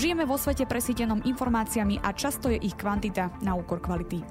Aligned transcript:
Žijeme 0.00 0.24
vo 0.24 0.40
svete 0.40 0.64
presítenom 0.64 1.20
informáciami 1.28 2.00
a 2.00 2.16
často 2.16 2.48
je 2.48 2.56
ich 2.56 2.72
kvantita 2.72 3.36
na 3.44 3.52
úkor 3.52 3.84
kvality. 3.84 4.24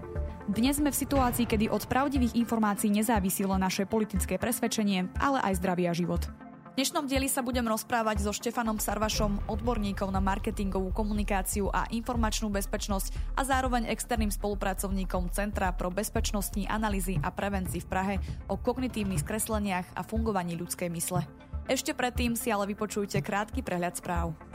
Dnes 0.50 0.82
sme 0.82 0.90
v 0.90 0.98
situácii, 0.98 1.46
kedy 1.46 1.70
od 1.70 1.86
pravdivých 1.86 2.34
informácií 2.42 2.90
nezávisilo 2.90 3.54
naše 3.54 3.86
politické 3.86 4.42
presvedčenie, 4.42 5.14
ale 5.22 5.38
aj 5.46 5.62
zdravý 5.62 5.86
a 5.86 5.94
život. 5.94 6.26
V 6.74 6.82
dnešnom 6.82 7.06
dieli 7.06 7.30
sa 7.30 7.46
budem 7.46 7.70
rozprávať 7.70 8.18
so 8.18 8.34
Štefanom 8.34 8.82
Sarvašom, 8.82 9.46
odborníkom 9.46 10.10
na 10.10 10.18
marketingovú 10.18 10.90
komunikáciu 10.90 11.70
a 11.70 11.86
informačnú 11.94 12.50
bezpečnosť 12.50 13.38
a 13.38 13.46
zároveň 13.46 13.94
externým 13.94 14.34
spolupracovníkom 14.34 15.30
Centra 15.30 15.70
pro 15.70 15.94
bezpečnostní 15.94 16.66
analýzy 16.66 17.22
a 17.22 17.30
prevencii 17.30 17.86
v 17.86 17.90
Prahe 17.94 18.16
o 18.50 18.58
kognitívnych 18.58 19.22
skresleniach 19.22 19.86
a 19.94 20.02
fungovaní 20.02 20.58
ľudskej 20.58 20.90
mysle. 20.98 21.30
Ešte 21.70 21.94
predtým 21.94 22.34
si 22.34 22.50
ale 22.50 22.66
vypočujte 22.74 23.22
krátky 23.22 23.62
prehľad 23.62 24.02
správ. 24.02 24.49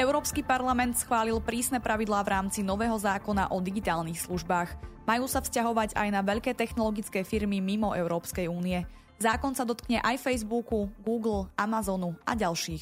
Európsky 0.00 0.40
parlament 0.40 0.96
schválil 0.96 1.36
prísne 1.44 1.76
pravidlá 1.76 2.24
v 2.24 2.32
rámci 2.32 2.64
nového 2.64 2.96
zákona 2.96 3.52
o 3.52 3.60
digitálnych 3.60 4.24
službách. 4.24 4.80
Majú 5.04 5.28
sa 5.28 5.44
vzťahovať 5.44 5.92
aj 5.92 6.08
na 6.08 6.24
veľké 6.24 6.56
technologické 6.56 7.20
firmy 7.20 7.60
mimo 7.60 7.92
Európskej 7.92 8.48
únie. 8.48 8.88
Zákon 9.20 9.52
sa 9.52 9.68
dotkne 9.68 10.00
aj 10.00 10.24
Facebooku, 10.24 10.88
Google, 11.04 11.52
Amazonu 11.52 12.16
a 12.24 12.32
ďalších. 12.32 12.80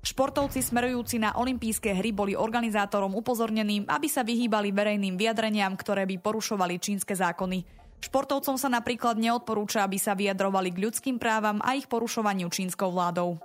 Športovci 0.00 0.64
smerujúci 0.64 1.20
na 1.20 1.36
olympijské 1.36 1.92
hry 1.92 2.16
boli 2.16 2.32
organizátorom 2.32 3.12
upozornení, 3.12 3.84
aby 3.84 4.08
sa 4.08 4.24
vyhýbali 4.24 4.72
verejným 4.72 5.20
vyjadreniam, 5.20 5.76
ktoré 5.76 6.08
by 6.08 6.24
porušovali 6.24 6.80
čínske 6.80 7.12
zákony. 7.12 7.68
Športovcom 8.00 8.56
sa 8.56 8.72
napríklad 8.72 9.20
neodporúča, 9.20 9.84
aby 9.84 10.00
sa 10.00 10.16
vyjadrovali 10.16 10.72
k 10.72 10.88
ľudským 10.88 11.20
právam 11.20 11.60
a 11.60 11.76
ich 11.76 11.84
porušovaniu 11.84 12.48
čínskou 12.48 12.88
vládou. 12.88 13.36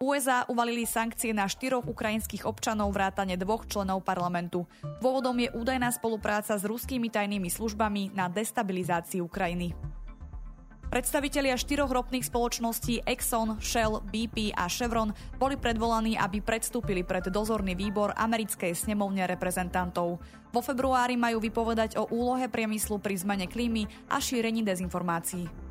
USA 0.00 0.48
uvalili 0.48 0.88
sankcie 0.88 1.28
na 1.36 1.44
štyroch 1.44 1.84
ukrajinských 1.84 2.48
občanov 2.48 2.96
vrátane 2.96 3.36
dvoch 3.36 3.68
členov 3.68 4.00
parlamentu. 4.00 4.64
Dôvodom 5.04 5.36
je 5.36 5.52
údajná 5.52 5.92
spolupráca 5.92 6.56
s 6.56 6.64
ruskými 6.64 7.12
tajnými 7.12 7.52
službami 7.52 8.16
na 8.16 8.32
destabilizácii 8.32 9.20
Ukrajiny. 9.20 9.76
Predstavitelia 10.88 11.52
štyroch 11.52 11.92
ropných 11.92 12.24
spoločností 12.24 13.04
Exxon, 13.04 13.60
Shell, 13.60 14.00
BP 14.08 14.56
a 14.56 14.72
Chevron 14.72 15.12
boli 15.36 15.60
predvolaní, 15.60 16.16
aby 16.16 16.40
predstúpili 16.40 17.04
pred 17.04 17.28
dozorný 17.28 17.76
výbor 17.76 18.16
americkej 18.16 18.72
snemovne 18.72 19.28
reprezentantov. 19.28 20.16
Vo 20.48 20.60
februári 20.64 21.20
majú 21.20 21.44
vypovedať 21.44 22.00
o 22.00 22.08
úlohe 22.08 22.48
priemyslu 22.48 23.04
pri 23.04 23.20
zmene 23.20 23.44
klímy 23.44 23.84
a 24.08 24.16
šírení 24.16 24.64
dezinformácií. 24.64 25.69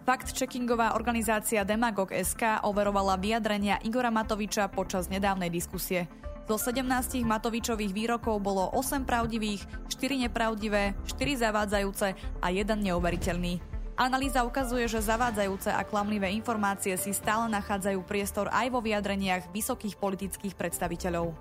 Fact-checkingová 0.00 0.96
organizácia 0.96 1.60
Demagog.sk 1.60 2.64
overovala 2.64 3.20
vyjadrenia 3.20 3.76
Igora 3.84 4.08
Matoviča 4.08 4.72
počas 4.72 5.12
nedávnej 5.12 5.52
diskusie. 5.52 6.08
Zo 6.48 6.56
17 6.56 7.20
Matovičových 7.22 7.92
výrokov 7.94 8.40
bolo 8.42 8.72
8 8.74 9.06
pravdivých, 9.06 9.62
4 9.92 10.26
nepravdivé, 10.26 10.96
4 11.04 11.44
zavádzajúce 11.46 12.08
a 12.16 12.46
1 12.48 12.80
neuveriteľný. 12.80 13.60
Analýza 14.00 14.42
ukazuje, 14.48 14.88
že 14.88 15.04
zavádzajúce 15.04 15.68
a 15.68 15.84
klamlivé 15.84 16.32
informácie 16.32 16.96
si 16.96 17.12
stále 17.12 17.52
nachádzajú 17.52 18.00
priestor 18.02 18.48
aj 18.48 18.72
vo 18.72 18.80
vyjadreniach 18.80 19.52
vysokých 19.52 20.00
politických 20.00 20.56
predstaviteľov. 20.56 21.36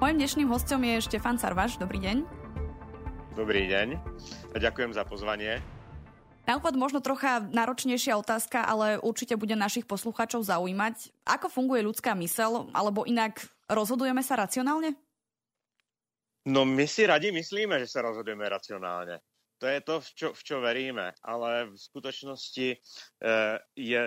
Mojím 0.00 0.16
dnešným 0.16 0.48
hostom 0.48 0.80
je 0.80 0.96
Štefan 1.04 1.36
Sarvaš. 1.36 1.76
Dobrý 1.76 2.00
deň. 2.00 2.39
Dobrý 3.40 3.72
deň 3.72 3.96
a 4.52 4.56
ďakujem 4.60 4.92
za 4.92 5.00
pozvanie. 5.08 5.64
Na 6.44 6.60
úvod 6.60 6.76
možno 6.76 7.00
trocha 7.00 7.40
náročnejšia 7.40 8.20
otázka, 8.20 8.60
ale 8.68 9.00
určite 9.00 9.32
bude 9.40 9.56
našich 9.56 9.88
poslucháčov 9.88 10.44
zaujímať. 10.44 11.08
Ako 11.24 11.48
funguje 11.48 11.80
ľudská 11.80 12.12
mysel, 12.20 12.68
alebo 12.76 13.08
inak 13.08 13.40
rozhodujeme 13.64 14.20
sa 14.20 14.36
racionálne? 14.36 14.92
No 16.52 16.68
my 16.68 16.84
si 16.84 17.08
radi 17.08 17.32
myslíme, 17.32 17.80
že 17.80 17.88
sa 17.88 18.04
rozhodujeme 18.04 18.44
racionálne. 18.44 19.24
To 19.56 19.64
je 19.64 19.80
to, 19.88 19.94
v 20.04 20.08
čo, 20.12 20.28
v 20.36 20.42
čo 20.44 20.56
veríme, 20.60 21.16
ale 21.24 21.72
v 21.72 21.80
skutočnosti 21.80 22.68
e, 22.68 22.76
je, 23.72 24.02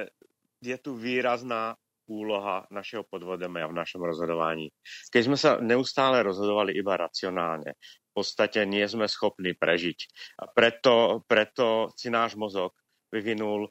je 0.61 0.77
tu 0.77 0.93
výrazná 0.93 1.73
úloha 2.05 2.67
našeho 2.69 3.01
podvodemia 3.07 3.65
v 3.65 3.81
našom 3.81 4.03
rozhodování. 4.03 4.69
Keď 5.09 5.21
sme 5.25 5.37
sa 5.39 5.57
neustále 5.57 6.21
rozhodovali 6.21 6.75
iba 6.75 6.99
racionálne, 6.99 7.79
podstate 8.13 8.63
nie 8.69 8.85
sme 8.85 9.09
schopní 9.09 9.57
prežiť. 9.57 9.99
A 10.41 10.49
preto, 10.49 11.25
preto 11.25 11.89
si 11.97 12.13
náš 12.13 12.37
mozog 12.37 12.77
vyvinul 13.09 13.69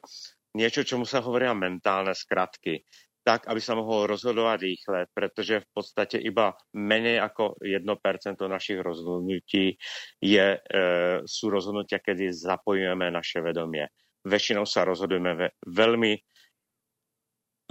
niečo, 0.53 0.85
čomu 0.85 1.07
sa 1.07 1.23
hovoria 1.23 1.55
mentálne 1.55 2.11
skratky 2.11 2.83
tak, 3.23 3.47
aby 3.47 3.61
sa 3.63 3.79
mohol 3.79 4.11
rozhodovať 4.11 4.57
rýchle, 4.59 4.99
pretože 5.15 5.63
v 5.63 5.67
podstate 5.71 6.19
iba 6.19 6.51
menej 6.75 7.23
ako 7.23 7.55
1% 7.63 8.35
našich 8.35 8.83
rozhodnutí 8.83 9.79
je, 10.19 10.47
e, 10.51 10.59
sú 11.23 11.47
rozhodnutia, 11.47 12.03
kedy 12.03 12.35
zapojujeme 12.35 13.07
naše 13.07 13.39
vedomie. 13.39 13.87
Väčšinou 14.27 14.67
sa 14.67 14.83
rozhodujeme 14.83 15.31
ve, 15.39 15.47
veľmi 15.63 16.19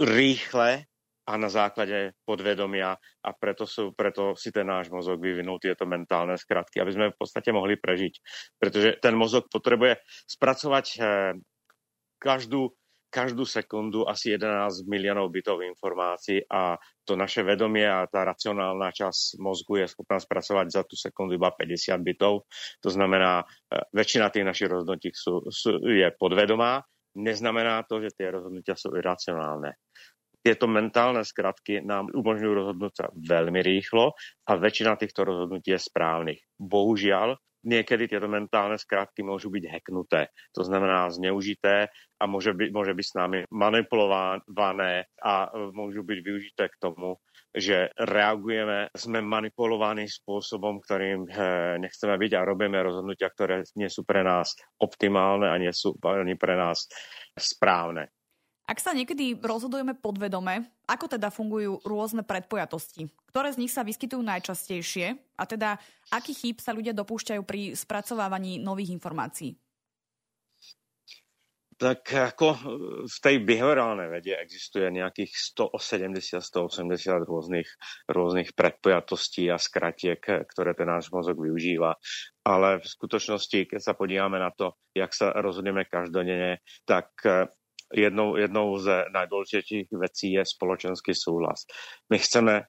rýchle 0.01 0.89
a 1.23 1.33
na 1.39 1.47
základe 1.47 2.19
podvedomia 2.27 2.99
a 2.99 3.29
preto, 3.31 3.63
sú, 3.63 3.95
preto 3.95 4.35
si 4.35 4.51
ten 4.51 4.67
náš 4.67 4.91
mozog 4.91 5.23
vyvinul 5.23 5.55
tieto 5.55 5.87
mentálne 5.87 6.35
skratky, 6.35 6.83
aby 6.83 6.91
sme 6.91 7.05
v 7.15 7.19
podstate 7.19 7.55
mohli 7.55 7.79
prežiť. 7.79 8.13
Pretože 8.59 8.99
ten 8.99 9.15
mozog 9.15 9.47
potrebuje 9.47 10.03
spracovať 10.27 10.85
eh, 10.99 11.05
každú, 12.19 12.75
každú 13.07 13.47
sekundu 13.47 14.03
asi 14.03 14.35
11 14.35 14.83
miliónov 14.83 15.31
bytov 15.31 15.63
informácií 15.63 16.43
a 16.51 16.75
to 17.07 17.15
naše 17.15 17.43
vedomie 17.47 17.87
a 17.87 18.03
tá 18.07 18.27
racionálna 18.27 18.91
časť 18.91 19.39
mozgu 19.39 19.83
je 19.83 19.91
schopná 19.91 20.19
spracovať 20.19 20.67
za 20.71 20.81
tú 20.83 20.99
sekundu 20.99 21.39
iba 21.39 21.55
50 21.55 22.03
bytov. 22.03 22.51
To 22.83 22.89
znamená, 22.91 23.47
eh, 23.71 23.79
väčšina 23.95 24.27
tých 24.27 24.43
našich 24.43 24.67
rozhodnutí 24.67 25.15
sú, 25.15 25.39
sú, 25.47 25.79
je 25.87 26.11
podvedomá, 26.19 26.83
neznamená 27.15 27.85
to, 27.85 28.01
že 28.01 28.11
tie 28.17 28.33
rozhodnutia 28.33 28.73
sú 28.75 28.91
iracionálne 28.97 29.77
tieto 30.43 30.67
mentálne 30.67 31.23
skratky 31.23 31.79
nám 31.79 32.11
umožňujú 32.11 32.53
rozhodnúť 32.53 32.93
sa 32.93 33.05
veľmi 33.15 33.63
rýchlo 33.63 34.11
a 34.43 34.51
väčšina 34.59 34.99
týchto 34.99 35.23
rozhodnutí 35.23 35.71
je 35.71 35.79
správnych. 35.79 36.43
Bohužiaľ, 36.59 37.39
niekedy 37.63 38.11
tieto 38.11 38.27
mentálne 38.27 38.75
skratky 38.75 39.23
môžu 39.23 39.47
byť 39.47 39.63
hacknuté, 39.71 40.35
to 40.51 40.67
znamená 40.67 41.07
zneužité 41.15 41.87
a 42.19 42.23
môže 42.27 42.51
byť, 42.51 42.69
môže 42.75 42.91
byť 42.91 43.05
s 43.07 43.15
nami 43.15 43.39
manipulované 43.47 45.07
a 45.23 45.47
môžu 45.71 46.03
byť 46.03 46.19
využité 46.19 46.67
k 46.67 46.79
tomu, 46.83 47.23
že 47.55 47.93
reagujeme, 47.95 48.91
sme 48.97 49.23
manipulovaní 49.23 50.09
spôsobom, 50.11 50.83
ktorým 50.83 51.29
eh, 51.29 51.77
nechceme 51.79 52.19
byť 52.19 52.31
a 52.35 52.47
robíme 52.47 52.77
rozhodnutia, 52.83 53.31
ktoré 53.31 53.63
nie 53.79 53.87
sú 53.87 54.03
pre 54.03 54.27
nás 54.27 54.57
optimálne 54.81 55.47
a 55.47 55.55
nie 55.55 55.71
sú 55.71 55.95
ani 56.03 56.35
pre 56.35 56.59
nás 56.59 56.89
správne. 57.37 58.11
Ak 58.63 58.79
sa 58.79 58.95
niekedy 58.95 59.35
rozhodujeme 59.43 59.91
podvedome, 59.91 60.63
ako 60.87 61.11
teda 61.19 61.27
fungujú 61.27 61.83
rôzne 61.83 62.23
predpojatosti? 62.23 63.11
Ktoré 63.27 63.51
z 63.51 63.59
nich 63.59 63.75
sa 63.75 63.83
vyskytujú 63.83 64.23
najčastejšie? 64.23 65.19
A 65.35 65.43
teda, 65.43 65.75
aký 66.15 66.31
chýb 66.31 66.63
sa 66.63 66.71
ľudia 66.71 66.95
dopúšťajú 66.95 67.43
pri 67.43 67.75
spracovávaní 67.75 68.63
nových 68.63 68.95
informácií? 68.95 69.59
Tak 71.75 72.07
ako 72.07 72.47
v 73.03 73.17
tej 73.19 73.43
behaviorálnej 73.43 74.07
vede 74.07 74.31
existuje 74.39 74.87
nejakých 74.87 75.35
170-180 75.59 77.27
rôznych, 77.27 77.67
rôznych 78.07 78.55
predpojatostí 78.55 79.51
a 79.51 79.59
skratiek, 79.59 80.23
ktoré 80.23 80.71
ten 80.71 80.87
náš 80.87 81.11
mozog 81.11 81.35
využíva. 81.35 81.99
Ale 82.47 82.79
v 82.79 82.87
skutočnosti, 82.87 83.75
keď 83.75 83.81
sa 83.83 83.91
podívame 83.97 84.39
na 84.39 84.55
to, 84.55 84.79
jak 84.95 85.11
sa 85.11 85.35
rozhodneme 85.35 85.83
každodenne, 85.83 86.63
tak 86.87 87.11
jednou, 87.93 88.35
jednou 88.35 88.77
z 88.81 89.07
najdôležitejších 89.13 89.93
vecí 89.93 90.33
je 90.33 90.43
spoločenský 90.43 91.13
súhlas. 91.13 91.69
My 92.09 92.17
chceme 92.17 92.53
e, 92.57 92.63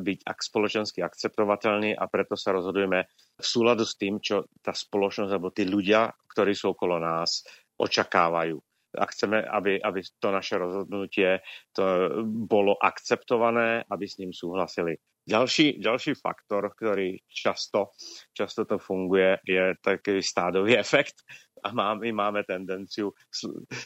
byť 0.00 0.18
ak 0.24 0.38
spoločensky 0.40 1.04
akceptovateľní 1.04 1.94
a 1.94 2.04
preto 2.08 2.34
sa 2.34 2.56
rozhodujeme 2.56 3.04
v 3.36 3.44
súladu 3.44 3.84
s 3.84 3.94
tým, 4.00 4.18
čo 4.18 4.48
tá 4.64 4.72
spoločnosť 4.72 5.32
alebo 5.32 5.52
tí 5.52 5.68
ľudia, 5.68 6.08
ktorí 6.32 6.56
sú 6.56 6.72
okolo 6.72 6.96
nás, 6.96 7.44
očakávajú. 7.76 8.56
A 8.98 9.06
chceme, 9.06 9.46
aby, 9.46 9.78
aby 9.78 10.02
to 10.18 10.28
naše 10.34 10.58
rozhodnutie 10.58 11.38
to 11.70 12.10
bolo 12.26 12.74
akceptované, 12.74 13.86
aby 13.86 14.04
s 14.08 14.18
ním 14.18 14.34
súhlasili. 14.34 14.98
Ďalší, 15.30 15.78
ďalší 15.78 16.18
faktor, 16.18 16.74
ktorý 16.74 17.22
často, 17.28 17.94
často 18.34 18.66
to 18.66 18.82
funguje, 18.82 19.38
je 19.46 19.78
taký 19.78 20.18
stádový 20.18 20.74
efekt 20.84 21.22
a 21.60 21.68
my 21.96 22.10
máme 22.10 22.42
tendenciu 22.48 23.12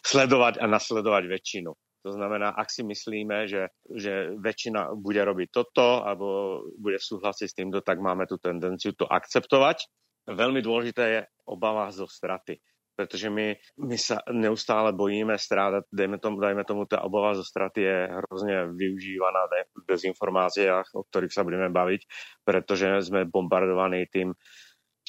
sledovať 0.02 0.62
a 0.62 0.66
nasledovať 0.70 1.24
väčšinu. 1.28 1.70
To 2.04 2.10
znamená, 2.12 2.52
ak 2.52 2.68
si 2.68 2.84
myslíme, 2.84 3.48
že, 3.48 3.72
že 3.88 4.36
väčšina 4.36 4.92
bude 4.92 5.24
robiť 5.24 5.48
toto 5.48 6.04
alebo 6.04 6.60
bude 6.76 7.00
súhlasiť 7.00 7.48
s 7.48 7.56
týmto, 7.56 7.80
tak 7.80 7.96
máme 7.96 8.28
tú 8.28 8.36
tendenciu 8.36 8.92
to 8.92 9.08
akceptovať 9.08 9.88
Veľmi 10.24 10.64
dôležité 10.64 11.02
je 11.04 11.20
obava 11.44 11.92
zo 11.92 12.08
straty 12.08 12.56
pretože 12.94 13.26
my, 13.26 13.58
my 13.82 13.98
sa 13.98 14.22
neustále 14.30 14.94
bojíme 14.94 15.34
strádať, 15.34 15.90
dajme 15.90 16.22
tomu, 16.22 16.38
dajme 16.38 16.62
tomu, 16.62 16.86
tá 16.86 17.02
obava 17.02 17.34
zo 17.34 17.42
straty 17.42 17.82
je 17.82 17.98
hrozne 18.06 18.70
využívaná 18.70 19.50
v 19.50 19.82
dezinformáciách, 19.90 20.94
o 20.94 21.02
ktorých 21.02 21.34
sa 21.34 21.42
budeme 21.42 21.74
baviť, 21.74 22.06
pretože 22.46 23.10
sme 23.10 23.26
bombardovaní 23.26 24.06
tým, 24.06 24.30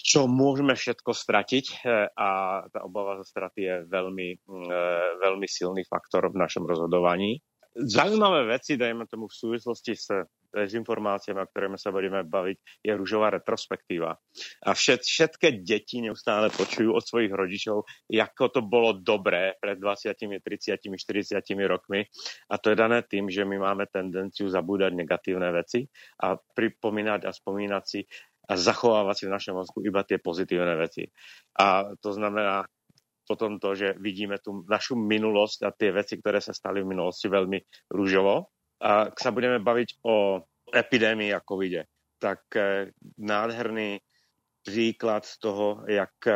čo 0.05 0.29
môžeme 0.29 0.77
všetko 0.77 1.11
stratiť 1.17 1.65
eh, 1.81 2.05
a 2.13 2.29
tá 2.69 2.85
obava 2.85 3.17
zo 3.17 3.25
straty 3.25 3.59
je 3.65 3.75
veľmi, 3.89 4.29
eh, 4.37 5.05
veľmi 5.17 5.47
silný 5.49 5.81
faktor 5.89 6.29
v 6.29 6.37
našom 6.37 6.69
rozhodovaní. 6.69 7.41
Zaujímavé 7.75 8.55
veci, 8.55 8.79
dajme 8.79 9.03
tomu 9.03 9.27
v 9.27 9.35
súvislosti 9.35 9.93
s 9.99 10.07
dezinformáciami, 10.55 11.43
o 11.43 11.49
ktorými 11.51 11.75
sa 11.75 11.91
budeme 11.91 12.23
baviť, 12.23 12.87
je 12.87 12.91
rúžová 12.95 13.27
retrospektíva. 13.35 14.15
A 14.63 14.69
všet, 14.71 15.03
všetké 15.03 15.59
deti 15.59 15.99
neustále 15.99 16.47
počujú 16.55 16.95
od 16.95 17.03
svojich 17.03 17.35
rodičov, 17.35 17.83
ako 18.07 18.43
to 18.47 18.61
bolo 18.63 18.95
dobré 18.95 19.59
pred 19.59 19.75
20, 19.75 20.15
30, 20.39 20.87
40 20.87 21.43
rokmi. 21.67 22.07
A 22.47 22.55
to 22.55 22.71
je 22.71 22.79
dané 22.79 23.03
tým, 23.03 23.27
že 23.27 23.43
my 23.43 23.59
máme 23.59 23.91
tendenciu 23.91 24.47
zabúdať 24.47 24.95
negatívne 24.95 25.51
veci 25.51 25.83
a 26.23 26.39
pripomínať 26.39 27.27
a 27.27 27.35
spomínať 27.35 27.83
si 27.83 28.07
a 28.45 28.53
zachovávať 28.53 29.15
si 29.15 29.25
v 29.25 29.35
našom 29.35 29.55
mozgu 29.57 29.79
iba 29.85 30.05
tie 30.05 30.21
pozitívne 30.21 30.77
veci. 30.77 31.05
A 31.57 31.89
to 31.97 32.13
znamená, 32.13 32.65
potom 33.25 33.57
to, 33.57 33.73
že 33.73 33.97
vidíme 33.97 34.37
tú 34.37 34.61
našu 34.69 34.93
minulosť 34.93 35.59
a 35.65 35.73
tie 35.73 35.89
veci, 35.89 36.21
ktoré 36.21 36.37
sa 36.39 36.53
stali 36.53 36.85
v 36.85 36.93
minulosti 36.93 37.25
veľmi 37.25 37.89
rúžovo. 37.89 38.53
A 38.85 39.09
ak 39.09 39.17
sa 39.17 39.33
budeme 39.33 39.57
baviť 39.57 40.05
o 40.05 40.45
epidémii 40.69 41.33
a 41.33 41.41
covide, 41.41 41.89
tak 42.21 42.45
e, 42.53 42.93
nádherný 43.17 43.97
príklad 44.61 45.25
toho, 45.41 45.85
jak 45.89 46.13
e, 46.29 46.33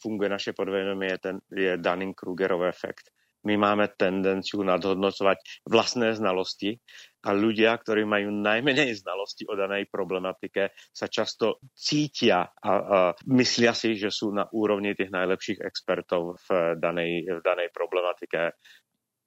funguje 0.00 0.28
naše 0.32 0.56
podvedomie, 0.56 1.12
je, 1.12 1.18
ten, 1.20 1.36
je 1.52 1.72
Dunning-Krugerov 1.76 2.64
efekt 2.64 3.12
my 3.42 3.54
máme 3.58 3.90
tendenciu 3.98 4.62
nadhodnocovať 4.62 5.66
vlastné 5.66 6.14
znalosti 6.14 6.78
a 7.22 7.30
ľudia, 7.30 7.78
ktorí 7.78 8.02
majú 8.02 8.34
najmenej 8.34 8.98
znalosti 8.98 9.46
o 9.46 9.54
danej 9.54 9.86
problematike, 9.88 10.74
sa 10.90 11.06
často 11.06 11.62
cítia 11.74 12.50
a, 12.50 12.70
a 12.70 12.98
myslia 13.30 13.72
si, 13.72 13.94
že 13.94 14.10
sú 14.10 14.34
na 14.34 14.46
úrovni 14.50 14.94
tých 14.98 15.14
najlepších 15.14 15.62
expertov 15.62 16.42
v 16.50 16.78
danej, 16.78 17.26
v 17.26 17.40
danej 17.40 17.68
problematike. 17.70 18.58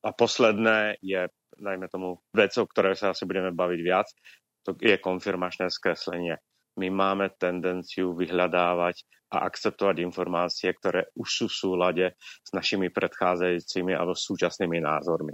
A 0.06 0.09
posledné 0.12 1.00
je, 1.01 1.25
najmä 1.59 1.88
tomu, 1.88 2.19
vec, 2.36 2.51
o 2.59 2.68
ktorej 2.68 3.00
sa 3.00 3.15
asi 3.15 3.24
budeme 3.24 3.56
baviť 3.56 3.80
viac, 3.80 4.07
to 4.65 4.75
je 4.77 4.98
konfirmačné 5.00 5.71
skreslenie 5.71 6.36
my 6.75 6.88
máme 6.91 7.31
tendenciu 7.39 8.12
vyhľadávať 8.15 9.07
a 9.31 9.48
akceptovať 9.48 10.03
informácie, 10.03 10.69
ktoré 10.75 11.07
už 11.15 11.27
sú 11.27 11.45
v 11.48 11.57
súlade 11.57 12.06
s 12.19 12.50
našimi 12.51 12.91
predchádzajúcimi 12.91 13.95
alebo 13.95 14.13
súčasnými 14.15 14.80
názormi. 14.83 15.33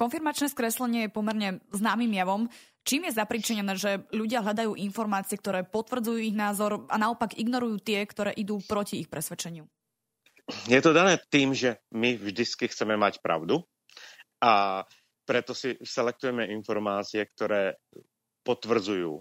Konfirmačné 0.00 0.48
skreslenie 0.48 1.00
je 1.06 1.12
pomerne 1.12 1.60
známym 1.76 2.08
javom. 2.16 2.48
Čím 2.88 3.12
je 3.12 3.20
zapričenené, 3.20 3.76
že 3.76 4.00
ľudia 4.16 4.40
hľadajú 4.40 4.72
informácie, 4.80 5.36
ktoré 5.36 5.60
potvrdzujú 5.68 6.16
ich 6.24 6.32
názor 6.32 6.88
a 6.88 6.96
naopak 6.96 7.36
ignorujú 7.36 7.84
tie, 7.84 8.08
ktoré 8.08 8.32
idú 8.32 8.64
proti 8.64 8.96
ich 8.96 9.12
presvedčeniu? 9.12 9.68
Je 10.72 10.80
to 10.80 10.96
dané 10.96 11.20
tým, 11.28 11.52
že 11.52 11.84
my 11.92 12.16
vždycky 12.16 12.72
chceme 12.72 12.96
mať 12.96 13.20
pravdu 13.20 13.60
a 14.40 14.82
preto 15.28 15.52
si 15.52 15.76
selektujeme 15.76 16.48
informácie, 16.48 17.20
ktoré 17.36 17.76
potvrdzujú 18.40 19.20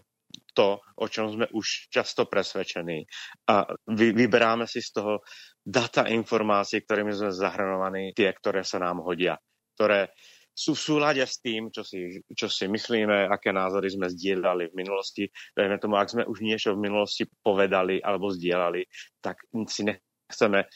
to, 0.55 0.79
o 0.79 1.05
čom 1.11 1.27
sme 1.27 1.51
už 1.51 1.91
často 1.91 2.23
presvedčení. 2.23 3.03
A 3.51 3.67
vy, 3.83 4.15
vyberáme 4.15 4.63
si 4.63 4.79
z 4.79 4.95
toho 4.95 5.27
data 5.59 6.07
informácií, 6.07 6.87
ktorými 6.87 7.11
sme 7.11 7.35
zahrnovaní, 7.35 8.15
tie, 8.15 8.31
ktoré 8.31 8.63
sa 8.63 8.79
nám 8.79 9.03
hodia, 9.03 9.35
ktoré 9.75 10.15
sú 10.59 10.75
v 10.75 10.83
súlade 10.83 11.23
s 11.23 11.39
tým, 11.39 11.71
čo 11.71 11.87
si, 11.87 12.19
čo 12.35 12.51
si 12.51 12.67
myslíme, 12.67 13.31
aké 13.31 13.55
názory 13.55 13.87
sme 13.87 14.11
zdieľali 14.11 14.67
v 14.67 14.77
minulosti. 14.83 15.23
Dajme 15.55 15.79
tomu, 15.79 15.95
ak 15.95 16.11
sme 16.11 16.23
už 16.27 16.43
niečo 16.43 16.75
v 16.75 16.83
minulosti 16.83 17.23
povedali 17.23 18.03
alebo 18.03 18.27
zdieľali, 18.27 18.83
tak 19.23 19.47
si 19.71 19.87
nechceme, 19.87 20.67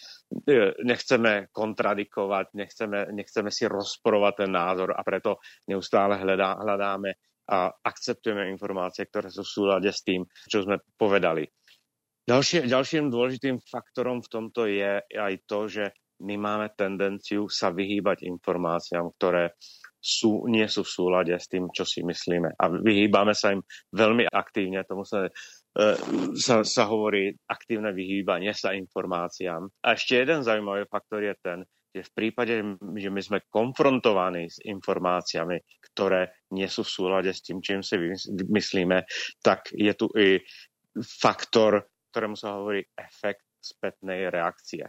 nechceme 0.88 1.52
kontradikovať, 1.52 2.56
nechceme, 2.56 3.12
nechceme 3.12 3.52
si 3.52 3.68
rozporovať 3.68 4.48
ten 4.48 4.52
názor 4.56 4.96
a 4.96 5.04
preto 5.04 5.44
neustále 5.68 6.16
hľadá, 6.16 6.64
hľadáme 6.64 7.44
a 7.52 7.68
akceptujeme 7.68 8.48
informácie, 8.56 9.04
ktoré 9.12 9.28
sú 9.28 9.44
v 9.44 9.52
súlade 9.52 9.92
s 9.92 10.00
tým, 10.00 10.24
čo 10.48 10.64
sme 10.64 10.80
povedali. 10.96 11.44
Ďalšie, 12.24 12.72
ďalším 12.72 13.12
dôležitým 13.12 13.60
faktorom 13.68 14.24
v 14.24 14.32
tomto 14.32 14.64
je 14.64 15.04
aj 15.12 15.34
to, 15.44 15.68
že 15.68 15.92
my 16.22 16.36
máme 16.38 16.68
tendenciu 16.78 17.50
sa 17.50 17.74
vyhýbať 17.74 18.28
informáciám, 18.30 19.10
ktoré 19.18 19.58
sú, 20.04 20.44
nie 20.52 20.68
sú 20.68 20.84
v 20.84 20.94
súlade 20.94 21.32
s 21.32 21.48
tým, 21.48 21.72
čo 21.72 21.88
si 21.88 22.04
myslíme. 22.04 22.60
A 22.60 22.64
vyhýbame 22.68 23.32
sa 23.32 23.56
im 23.56 23.64
veľmi 23.96 24.28
aktívne. 24.28 24.84
Tomu 24.84 25.08
sa, 25.08 25.24
e, 25.24 25.32
sa, 26.36 26.60
sa 26.68 26.84
hovorí 26.92 27.32
aktívne 27.48 27.96
vyhýbanie 27.96 28.52
sa 28.52 28.76
informáciám. 28.76 29.64
A 29.80 29.96
ešte 29.96 30.20
jeden 30.20 30.44
zaujímavý 30.44 30.92
faktor 30.92 31.24
je 31.24 31.36
ten, 31.40 31.60
že 31.96 32.04
v 32.04 32.12
prípade, 32.12 32.54
že 33.00 33.10
my 33.14 33.22
sme 33.22 33.48
konfrontovaní 33.48 34.52
s 34.52 34.60
informáciami, 34.66 35.62
ktoré 35.94 36.44
nie 36.52 36.68
sú 36.68 36.84
v 36.84 36.94
súlade 37.00 37.32
s 37.32 37.40
tým, 37.46 37.64
čím 37.64 37.80
si 37.80 37.96
myslíme, 38.50 39.08
tak 39.40 39.72
je 39.72 39.94
tu 39.96 40.12
i 40.18 40.42
faktor, 41.00 41.86
ktorému 42.12 42.36
sa 42.36 42.60
hovorí 42.60 42.84
efekt 42.98 43.46
spätnej 43.62 44.28
reakcie. 44.28 44.84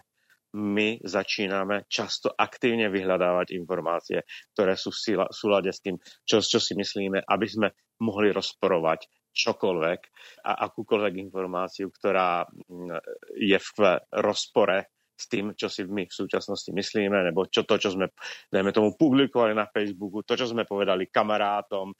My 0.55 1.03
začíname 1.03 1.91
často 1.91 2.31
aktívne 2.31 2.87
vyhľadávať 2.87 3.59
informácie, 3.59 4.23
ktoré 4.55 4.79
sú 4.79 4.95
v 4.95 5.27
súlade 5.35 5.75
s 5.75 5.83
tým, 5.83 5.99
čo, 6.23 6.39
čo 6.39 6.62
si 6.62 6.79
myslíme, 6.79 7.27
aby 7.27 7.47
sme 7.51 7.75
mohli 8.06 8.31
rozporovať 8.31 9.11
čokoľvek 9.35 10.01
a 10.47 10.53
akúkoľvek 10.71 11.15
informáciu, 11.19 11.91
ktorá 11.91 12.47
mm, 12.47 13.03
je 13.35 13.59
v 13.59 13.79
rozpore 14.23 14.95
s 15.15 15.25
tým, 15.27 15.55
čo 15.59 15.67
si 15.67 15.87
my 15.87 16.06
v 16.06 16.15
súčasnosti 16.15 16.71
myslíme, 16.71 17.31
nebo 17.31 17.47
čo 17.51 17.67
to, 17.67 17.79
čo 17.79 17.95
sme, 17.95 18.11
dajme 18.51 18.71
tomu, 18.71 18.95
publikovali 18.95 19.55
na 19.55 19.67
Facebooku, 19.67 20.23
to, 20.23 20.39
čo 20.39 20.47
sme 20.51 20.67
povedali 20.67 21.11
kamarátom, 21.11 21.95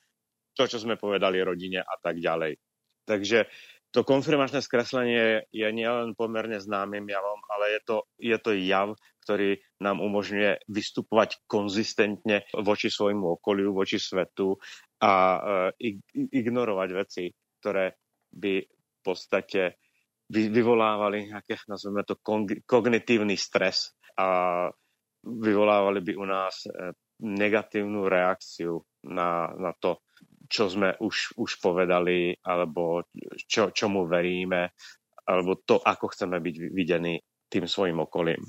to, 0.55 0.63
čo 0.67 0.79
sme 0.79 0.95
povedali 0.95 1.43
rodine 1.43 1.83
a 1.83 1.95
tak 1.99 2.19
ďalej. 2.19 2.59
Takže 3.05 3.47
to 3.95 4.03
konfirmačné 4.03 4.59
skreslenie 4.59 5.47
je 5.55 5.69
nielen 5.71 6.19
pomerne 6.19 6.59
známym 6.59 7.07
javom, 7.07 7.39
ale 7.47 7.79
je 7.79 7.81
to, 7.87 7.97
je 8.19 8.37
to 8.43 8.51
jav, 8.59 8.99
ktorý 9.23 9.63
nám 9.79 10.03
umožňuje 10.03 10.67
vystupovať 10.67 11.47
konzistentne 11.47 12.43
voči 12.59 12.91
svojmu 12.91 13.39
okoliu, 13.39 13.71
voči 13.71 14.03
svetu 14.03 14.59
a 14.99 15.13
e, 15.79 15.95
ignorovať 16.13 16.89
veci, 16.91 17.31
ktoré 17.63 17.95
by 18.35 18.55
v 18.67 19.01
podstate 19.01 19.79
vyvolávali 20.27 21.31
nejaké, 21.31 21.63
nazveme 21.71 22.03
to, 22.03 22.19
kognitívny 22.67 23.39
stres 23.39 23.95
a 24.19 24.67
vyvolávali 25.23 26.03
by 26.03 26.13
u 26.19 26.27
nás 26.27 26.67
e, 26.67 26.99
negatívnu 27.23 28.11
reakciu 28.11 28.83
na, 29.07 29.55
na 29.55 29.71
to, 29.79 30.04
čo 30.49 30.69
sme 30.69 30.97
už, 31.01 31.37
už 31.41 31.51
povedali, 31.61 32.37
alebo 32.45 33.05
čo, 33.49 33.73
čomu 33.73 34.05
veríme, 34.05 34.73
alebo 35.25 35.57
to, 35.65 35.81
ako 35.81 36.13
chceme 36.13 36.37
byť 36.41 36.57
videní 36.73 37.21
tým 37.49 37.65
svojim 37.65 37.97
okolím. 38.01 38.41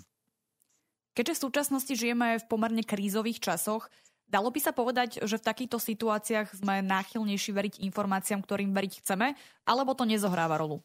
Keďže 1.16 1.40
v 1.40 1.44
súčasnosti 1.48 1.94
žijeme 1.96 2.36
v 2.44 2.48
pomerne 2.52 2.84
krízových 2.84 3.40
časoch, 3.40 3.88
dalo 4.28 4.52
by 4.52 4.60
sa 4.60 4.76
povedať, 4.76 5.24
že 5.24 5.40
v 5.40 5.48
takýchto 5.48 5.80
situáciách 5.80 6.52
sme 6.60 6.84
náchylnejší 6.84 7.56
veriť 7.56 7.74
informáciám, 7.88 8.44
ktorým 8.44 8.76
veriť 8.76 9.00
chceme, 9.00 9.32
alebo 9.64 9.96
to 9.96 10.04
nezohráva 10.04 10.60
rolu? 10.60 10.84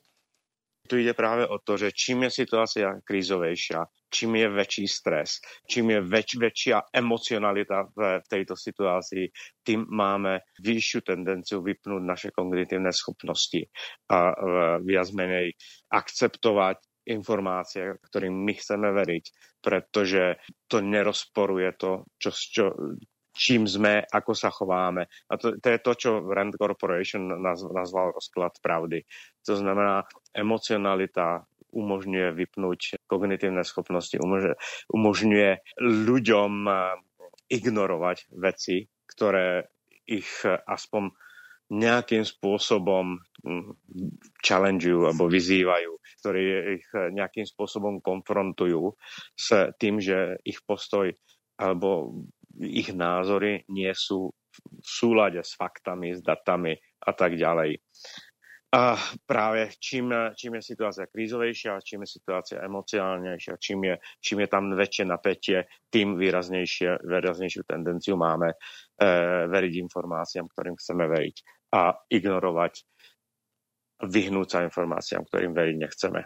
Tu 0.90 1.06
ide 1.06 1.14
práve 1.14 1.46
o 1.46 1.62
to, 1.62 1.78
že 1.78 1.94
čím 1.94 2.26
je 2.26 2.42
situácia 2.42 2.98
krízovejšia, 3.06 4.10
čím 4.10 4.42
je 4.42 4.48
väčší 4.50 4.90
stres, 4.90 5.38
čím 5.62 5.94
je 5.94 6.00
väč, 6.02 6.34
väčšia 6.34 6.90
emocionalita 6.90 7.86
v, 7.94 8.18
tejto 8.26 8.58
situácii, 8.58 9.30
tým 9.62 9.86
máme 9.86 10.42
vyššiu 10.58 11.06
tendenciu 11.06 11.62
vypnúť 11.62 12.02
naše 12.02 12.28
kognitívne 12.34 12.90
schopnosti 12.90 13.70
a 14.10 14.34
viac 14.82 15.14
menej 15.14 15.54
akceptovať 15.94 16.82
informácie, 17.06 17.94
ktorým 18.10 18.34
my 18.34 18.52
chceme 18.58 18.90
veriť, 18.90 19.24
pretože 19.62 20.42
to 20.66 20.82
nerozporuje 20.82 21.70
to, 21.78 22.02
čo, 22.18 22.30
čo, 22.34 22.64
čím 23.40 23.64
sme, 23.64 24.04
ako 24.04 24.36
sa 24.36 24.52
chováme. 24.52 25.08
A 25.32 25.40
to, 25.40 25.56
to 25.56 25.66
je 25.72 25.78
to, 25.80 25.92
čo 25.96 26.10
Rand 26.28 26.52
Corporation 26.60 27.24
nazval 27.40 28.12
rozklad 28.12 28.60
pravdy. 28.60 29.08
To 29.48 29.56
znamená, 29.56 30.04
emocionalita 30.36 31.48
umožňuje 31.72 32.36
vypnúť 32.36 33.00
kognitívne 33.08 33.64
schopnosti, 33.64 34.20
umožňuje, 34.20 34.56
umožňuje 34.92 35.50
ľuďom 35.80 36.52
eh, 36.68 36.76
ignorovať 37.48 38.28
veci, 38.36 38.84
ktoré 39.08 39.72
ich 40.04 40.28
aspoň 40.44 41.14
nejakým 41.70 42.26
spôsobom 42.26 43.22
hm, 43.46 43.78
challengeujú 44.42 45.06
alebo 45.06 45.30
vyzývajú, 45.30 45.92
ktorí 46.18 46.42
ich 46.82 46.86
nejakým 46.90 47.46
spôsobom 47.46 48.02
konfrontujú 48.02 48.98
s 49.38 49.70
tým, 49.78 50.02
že 50.02 50.42
ich 50.42 50.58
postoj 50.66 51.14
alebo 51.62 52.10
ich 52.58 52.90
názory 52.90 53.62
nie 53.70 53.92
sú 53.94 54.30
v 54.30 54.86
súlade 54.86 55.38
s 55.44 55.54
faktami, 55.54 56.18
s 56.18 56.20
datami 56.24 56.74
a 57.06 57.12
tak 57.14 57.38
ďalej. 57.38 57.78
A 58.70 58.94
práve 59.26 59.74
čím, 59.82 60.14
čím 60.38 60.54
je 60.54 60.62
situácia 60.62 61.10
krízovejšia, 61.10 61.82
čím 61.82 62.06
je 62.06 62.14
situácia 62.22 62.62
emocionálnejšia, 62.62 63.58
čím 63.58 63.90
je, 63.90 63.94
čím 64.22 64.46
je 64.46 64.48
tam 64.48 64.70
väčšie 64.70 65.04
napätie, 65.10 65.58
tým 65.90 66.14
výraznejšie, 66.14 67.02
výraznejšiu 67.02 67.66
tendenciu 67.66 68.14
máme 68.14 68.54
e, 68.54 68.56
veriť 69.50 69.74
informáciám, 69.74 70.46
ktorým 70.54 70.78
chceme 70.78 71.02
veriť 71.10 71.36
a 71.74 71.98
ignorovať, 72.14 72.74
vyhnúť 74.06 74.48
sa 74.48 74.58
informáciám, 74.62 75.26
ktorým 75.26 75.50
veriť 75.50 75.76
nechceme. 75.76 76.20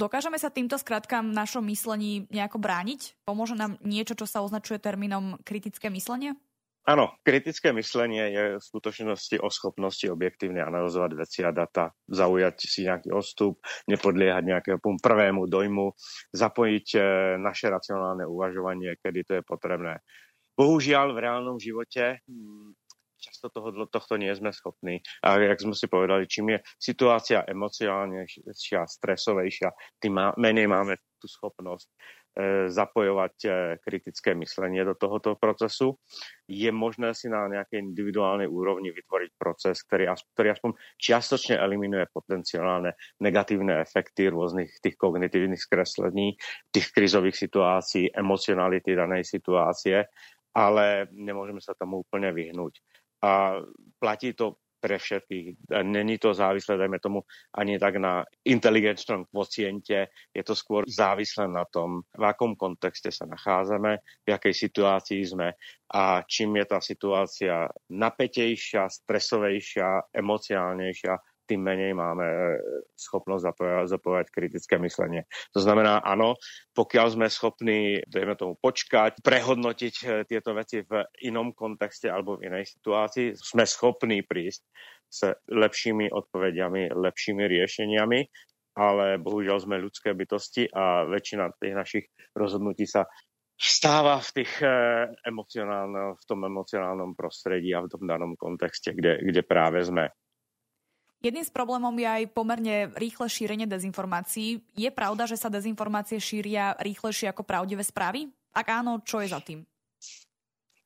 Dokážeme 0.00 0.40
sa 0.40 0.48
týmto 0.48 0.80
skratkám 0.80 1.28
v 1.28 1.36
našom 1.36 1.60
myslení 1.68 2.24
nejako 2.32 2.56
brániť? 2.56 3.20
Pomôže 3.28 3.52
nám 3.52 3.76
niečo, 3.84 4.16
čo 4.16 4.24
sa 4.24 4.40
označuje 4.40 4.80
termínom 4.80 5.36
kritické 5.44 5.92
myslenie? 5.92 6.40
Áno, 6.88 7.12
kritické 7.20 7.68
myslenie 7.76 8.32
je 8.32 8.44
v 8.56 8.64
skutočnosti 8.64 9.36
o 9.44 9.52
schopnosti 9.52 10.08
objektívne 10.08 10.64
analyzovať 10.64 11.12
veci 11.12 11.44
a 11.44 11.52
data, 11.52 11.92
zaujať 12.08 12.56
si 12.64 12.88
nejaký 12.88 13.12
odstup, 13.12 13.60
nepodliehať 13.92 14.40
nejakému 14.48 15.04
prvému 15.04 15.44
dojmu, 15.44 15.92
zapojiť 16.32 16.86
e, 16.96 17.00
naše 17.36 17.68
racionálne 17.68 18.24
uvažovanie, 18.24 18.96
kedy 19.04 19.20
to 19.28 19.32
je 19.36 19.42
potrebné. 19.44 20.00
Bohužiaľ 20.56 21.12
v 21.12 21.22
reálnom 21.28 21.60
živote 21.60 22.24
často 23.20 23.52
toho, 23.52 23.86
tohto 23.86 24.16
nie 24.16 24.32
sme 24.32 24.50
schopní. 24.50 25.04
A 25.20 25.36
jak 25.36 25.60
sme 25.60 25.76
si 25.76 25.86
povedali, 25.86 26.24
čím 26.24 26.56
je 26.56 26.58
situácia 26.80 27.44
emocionálnejšia, 27.44 28.88
stresovejšia, 28.88 30.00
tým 30.00 30.12
má, 30.16 30.26
menej 30.40 30.66
máme 30.66 30.96
tú 31.20 31.28
schopnosť 31.28 31.88
e, 31.92 31.96
zapojovať 32.72 33.34
e, 33.44 33.48
kritické 33.84 34.32
myslenie 34.32 34.80
do 34.88 34.96
tohoto 34.96 35.36
procesu. 35.36 36.00
Je 36.48 36.72
možné 36.72 37.12
si 37.12 37.28
na 37.28 37.44
nejakej 37.44 37.92
individuálnej 37.92 38.48
úrovni 38.48 38.88
vytvoriť 38.88 39.30
proces, 39.36 39.84
ktorý, 39.84 40.16
ktorý 40.32 40.48
aspoň 40.56 40.70
čiastočne 40.96 41.60
eliminuje 41.60 42.08
potenciálne 42.08 42.96
negatívne 43.20 43.84
efekty 43.84 44.32
rôznych 44.32 44.80
tých 44.80 44.96
kognitívnych 44.96 45.60
skreslení, 45.60 46.40
tých 46.72 46.88
krizových 46.96 47.36
situácií, 47.36 48.16
emocionality 48.16 48.96
danej 48.96 49.28
situácie, 49.28 50.08
ale 50.50 51.06
nemôžeme 51.14 51.62
sa 51.62 51.78
tomu 51.78 52.02
úplne 52.02 52.34
vyhnúť 52.34 52.82
a 53.22 53.60
platí 54.00 54.32
to 54.32 54.56
pre 54.80 54.96
všetkých. 54.96 55.68
Není 55.84 56.18
to 56.18 56.34
závislé, 56.34 56.76
dajme 56.76 56.98
tomu, 56.98 57.20
ani 57.52 57.76
tak 57.78 58.00
na 58.00 58.24
inteligenčnom 58.48 59.28
kvociente, 59.28 60.08
je 60.32 60.42
to 60.42 60.56
skôr 60.56 60.88
závislé 60.88 61.44
na 61.52 61.68
tom, 61.68 62.00
v 62.16 62.24
akom 62.24 62.56
kontexte 62.56 63.12
sa 63.12 63.28
nachádzame, 63.28 64.00
v 64.00 64.28
jakej 64.32 64.54
situácii 64.56 65.36
sme 65.36 65.52
a 65.92 66.24
čím 66.24 66.56
je 66.56 66.64
tá 66.64 66.80
situácia 66.80 67.68
napätejšia, 67.92 68.88
stresovejšia, 68.88 70.16
emociálnejšia, 70.16 71.12
tým 71.50 71.66
menej 71.66 71.98
máme 71.98 72.22
e, 72.22 72.38
schopnosť 72.94 73.42
zapojať, 73.90 74.26
kritické 74.30 74.78
myslenie. 74.78 75.26
To 75.50 75.58
znamená, 75.58 75.98
áno, 76.06 76.38
pokiaľ 76.78 77.06
sme 77.18 77.26
schopní, 77.26 77.98
dajme 78.06 78.38
tomu, 78.38 78.54
počkať, 78.62 79.18
prehodnotiť 79.18 79.94
e, 80.00 80.06
tieto 80.30 80.54
veci 80.54 80.86
v 80.86 81.02
inom 81.26 81.50
kontexte 81.50 82.06
alebo 82.06 82.38
v 82.38 82.46
inej 82.46 82.70
situácii, 82.78 83.34
sme 83.34 83.66
schopní 83.66 84.22
prísť 84.22 84.62
s 85.10 85.26
lepšími 85.50 86.14
odpovediami, 86.14 86.94
lepšími 86.94 87.42
riešeniami, 87.42 88.20
ale 88.78 89.18
bohužiaľ 89.18 89.58
sme 89.66 89.82
ľudské 89.82 90.14
bytosti 90.14 90.70
a 90.70 91.02
väčšina 91.10 91.58
tých 91.58 91.74
našich 91.74 92.06
rozhodnutí 92.38 92.86
sa 92.86 93.10
stáva 93.60 94.16
v, 94.24 94.30
tých, 94.40 94.52
e, 94.64 94.78
v 95.20 96.24
tom 96.24 96.40
emocionálnom 96.48 97.12
prostredí 97.12 97.76
a 97.76 97.84
v 97.84 97.92
tom 97.92 98.08
danom 98.08 98.32
kontexte, 98.38 98.96
kde, 98.96 99.20
kde 99.20 99.42
práve 99.44 99.84
sme. 99.84 100.08
Jedným 101.20 101.44
z 101.44 101.52
problémov 101.52 101.92
je 102.00 102.08
aj 102.08 102.32
pomerne 102.32 102.88
rýchle 102.96 103.28
šírenie 103.28 103.68
dezinformácií. 103.68 104.64
Je 104.72 104.88
pravda, 104.88 105.28
že 105.28 105.36
sa 105.36 105.52
dezinformácie 105.52 106.16
šíria 106.16 106.72
rýchlejšie 106.80 107.28
ako 107.28 107.44
pravdivé 107.44 107.84
správy? 107.84 108.32
Ak 108.56 108.66
áno, 108.72 109.04
čo 109.04 109.20
je 109.20 109.28
za 109.28 109.40
tým? 109.44 109.60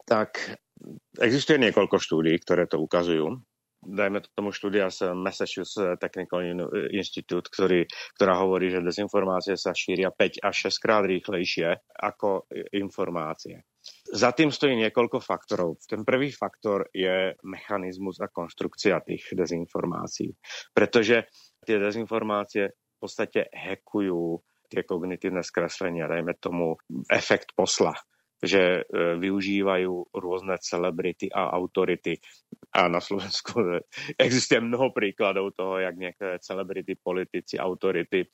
Tak 0.05 0.59
existuje 1.23 1.63
niekoľko 1.63 1.97
štúdí, 2.03 2.35
ktoré 2.43 2.67
to 2.67 2.83
ukazujú 2.83 3.41
dajme 3.85 4.25
tomu 4.33 4.51
štúdia 4.51 4.89
z 4.89 5.13
Massachusetts 5.13 5.77
Technical 6.01 6.41
Institute, 6.89 7.53
ktorý, 7.53 7.85
ktorá 8.17 8.41
hovorí, 8.41 8.73
že 8.73 8.81
dezinformácie 8.81 9.61
sa 9.61 9.77
šíria 9.77 10.09
5 10.09 10.41
až 10.41 10.73
6 10.73 10.81
krát 10.81 11.05
rýchlejšie 11.05 11.69
ako 11.93 12.49
informácie. 12.73 13.61
Za 14.15 14.33
tým 14.33 14.49
stojí 14.49 14.77
niekoľko 14.79 15.21
faktorov. 15.21 15.81
Ten 15.85 16.07
prvý 16.07 16.33
faktor 16.33 16.89
je 16.95 17.37
mechanizmus 17.45 18.21
a 18.25 18.33
konštrukcia 18.33 19.05
tých 19.05 19.35
dezinformácií. 19.37 20.33
Pretože 20.73 21.29
tie 21.65 21.77
dezinformácie 21.77 22.73
v 22.73 22.97
podstate 22.97 23.53
hackujú 23.53 24.41
tie 24.73 24.83
kognitívne 24.87 25.45
skreslenia, 25.45 26.09
dajme 26.09 26.37
tomu 26.41 26.81
efekt 27.13 27.53
posla 27.53 27.93
že 28.45 28.85
e, 28.85 29.17
využívajú 29.17 30.13
rôzne 30.13 30.61
celebrity 30.61 31.33
a 31.33 31.51
autority. 31.57 32.21
A 32.77 32.87
na 32.93 33.01
Slovensku 33.01 33.57
e, 33.65 33.81
existuje 34.21 34.61
mnoho 34.61 34.93
príkladov 34.93 35.57
toho, 35.57 35.81
jak 35.81 35.97
niektoré 35.97 36.37
celebrity, 36.45 37.01
politici, 37.01 37.57
autority 37.57 38.23
e, 38.23 38.29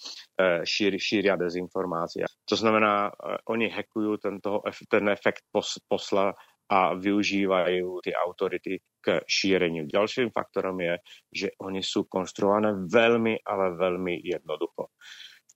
šíri, 0.67 0.99
šíria 0.99 1.39
dezinformácie. 1.39 2.27
To 2.27 2.57
znamená, 2.59 3.15
oni 3.47 3.71
hackujú 3.71 4.19
tento, 4.19 4.67
ten 4.91 5.07
efekt 5.09 5.47
posla 5.87 6.35
a 6.71 6.95
využívajú 6.95 7.99
tie 8.07 8.15
autority 8.15 8.79
k 9.03 9.19
šíreniu. 9.27 9.91
Ďalším 9.91 10.31
faktorom 10.31 10.79
je, 10.79 10.95
že 11.31 11.49
oni 11.59 11.83
sú 11.83 12.07
konštruované 12.07 12.87
veľmi, 12.87 13.43
ale 13.43 13.75
veľmi 13.75 14.23
jednoducho. 14.23 14.95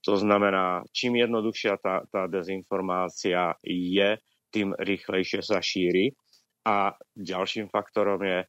To 0.05 0.13
znamená, 0.21 0.85
čím 0.93 1.17
jednoduchšia 1.17 1.81
tá, 1.81 2.05
tá 2.05 2.29
dezinformácia 2.29 3.57
je, 3.65 4.21
tým 4.55 4.71
rýchlejšie 4.71 5.43
sa 5.43 5.59
šíri. 5.59 6.15
A 6.65 6.95
ďalším 7.11 7.67
faktorom 7.67 8.23
je, 8.23 8.47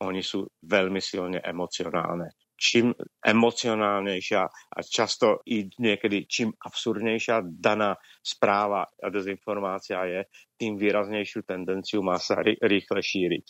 oni 0.00 0.24
sú 0.24 0.48
veľmi 0.64 0.98
silne 0.98 1.38
emocionálne. 1.44 2.32
Čím 2.56 2.94
emocionálnejšia 3.20 4.42
a 4.46 4.78
často 4.82 5.42
i 5.50 5.66
niekedy 5.66 6.26
čím 6.30 6.54
absurdnejšia 6.56 7.42
daná 7.44 7.94
správa 8.22 8.86
a 8.86 9.06
dezinformácia 9.10 9.98
je, 10.08 10.20
tým 10.58 10.78
výraznejšiu 10.78 11.42
tendenciu 11.42 12.00
má 12.02 12.18
sa 12.22 12.40
rýchle 12.42 13.02
šíriť. 13.02 13.46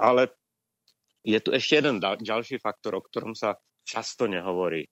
Ale 0.00 0.28
je 1.24 1.40
tu 1.40 1.56
ešte 1.56 1.80
jeden 1.80 2.00
ďalší 2.00 2.60
faktor, 2.60 3.00
o 3.00 3.04
ktorom 3.04 3.32
sa 3.32 3.56
často 3.84 4.28
nehovorí 4.28 4.84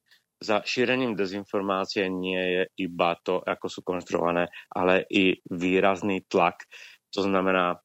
za 0.42 0.61
šírením 0.66 1.14
dezinformácie 1.14 2.11
nie 2.11 2.38
je 2.38 2.62
iba 2.82 3.14
to, 3.22 3.38
ako 3.40 3.66
sú 3.70 3.80
konštruované, 3.87 4.50
ale 4.75 5.06
i 5.08 5.38
výrazný 5.49 6.26
tlak. 6.26 6.66
To 7.14 7.22
znamená, 7.22 7.78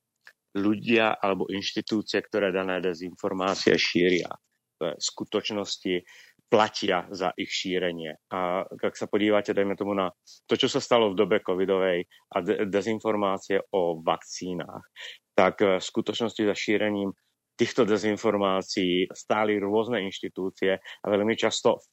ľudia 0.58 1.14
alebo 1.14 1.46
inštitúcie, 1.48 2.20
ktoré 2.26 2.50
dané 2.50 2.82
dezinformácie 2.82 3.78
šíria, 3.78 4.34
v 4.78 4.94
skutočnosti 4.98 6.06
platia 6.48 7.04
za 7.12 7.36
ich 7.36 7.52
šírenie. 7.52 8.16
A 8.32 8.64
ak 8.64 8.96
sa 8.96 9.12
podívate, 9.12 9.52
dajme 9.52 9.76
tomu 9.76 9.92
na 9.92 10.08
to, 10.48 10.56
čo 10.56 10.72
sa 10.72 10.80
stalo 10.80 11.12
v 11.12 11.20
dobe 11.20 11.44
covidovej 11.44 12.08
a 12.08 12.38
de- 12.40 12.64
dezinformácie 12.72 13.60
o 13.76 14.00
vakcínach, 14.00 14.88
tak 15.36 15.60
v 15.60 15.84
skutočnosti 15.84 16.40
za 16.48 16.56
šírením 16.56 17.12
týchto 17.58 17.84
dezinformácií 17.84 19.12
stáli 19.12 19.60
rôzne 19.60 20.06
inštitúcie 20.06 20.78
a 20.78 21.06
veľmi 21.10 21.36
často 21.36 21.84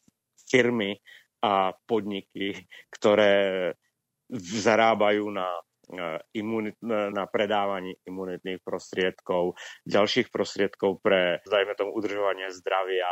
firmy 0.48 0.96
a 1.44 1.76
podniky, 1.84 2.64
ktoré 2.88 3.72
zarábajú 4.32 5.28
na 5.28 5.48
imunit, 6.32 6.80
na 6.84 7.28
predávaní 7.28 7.96
imunitných 8.08 8.64
prostriedkov, 8.64 9.56
ďalších 9.84 10.32
prostriedkov 10.32 11.04
pre, 11.04 11.44
dajme 11.44 11.76
tomu, 11.76 11.92
udržovanie 11.92 12.48
zdravia, 12.50 13.08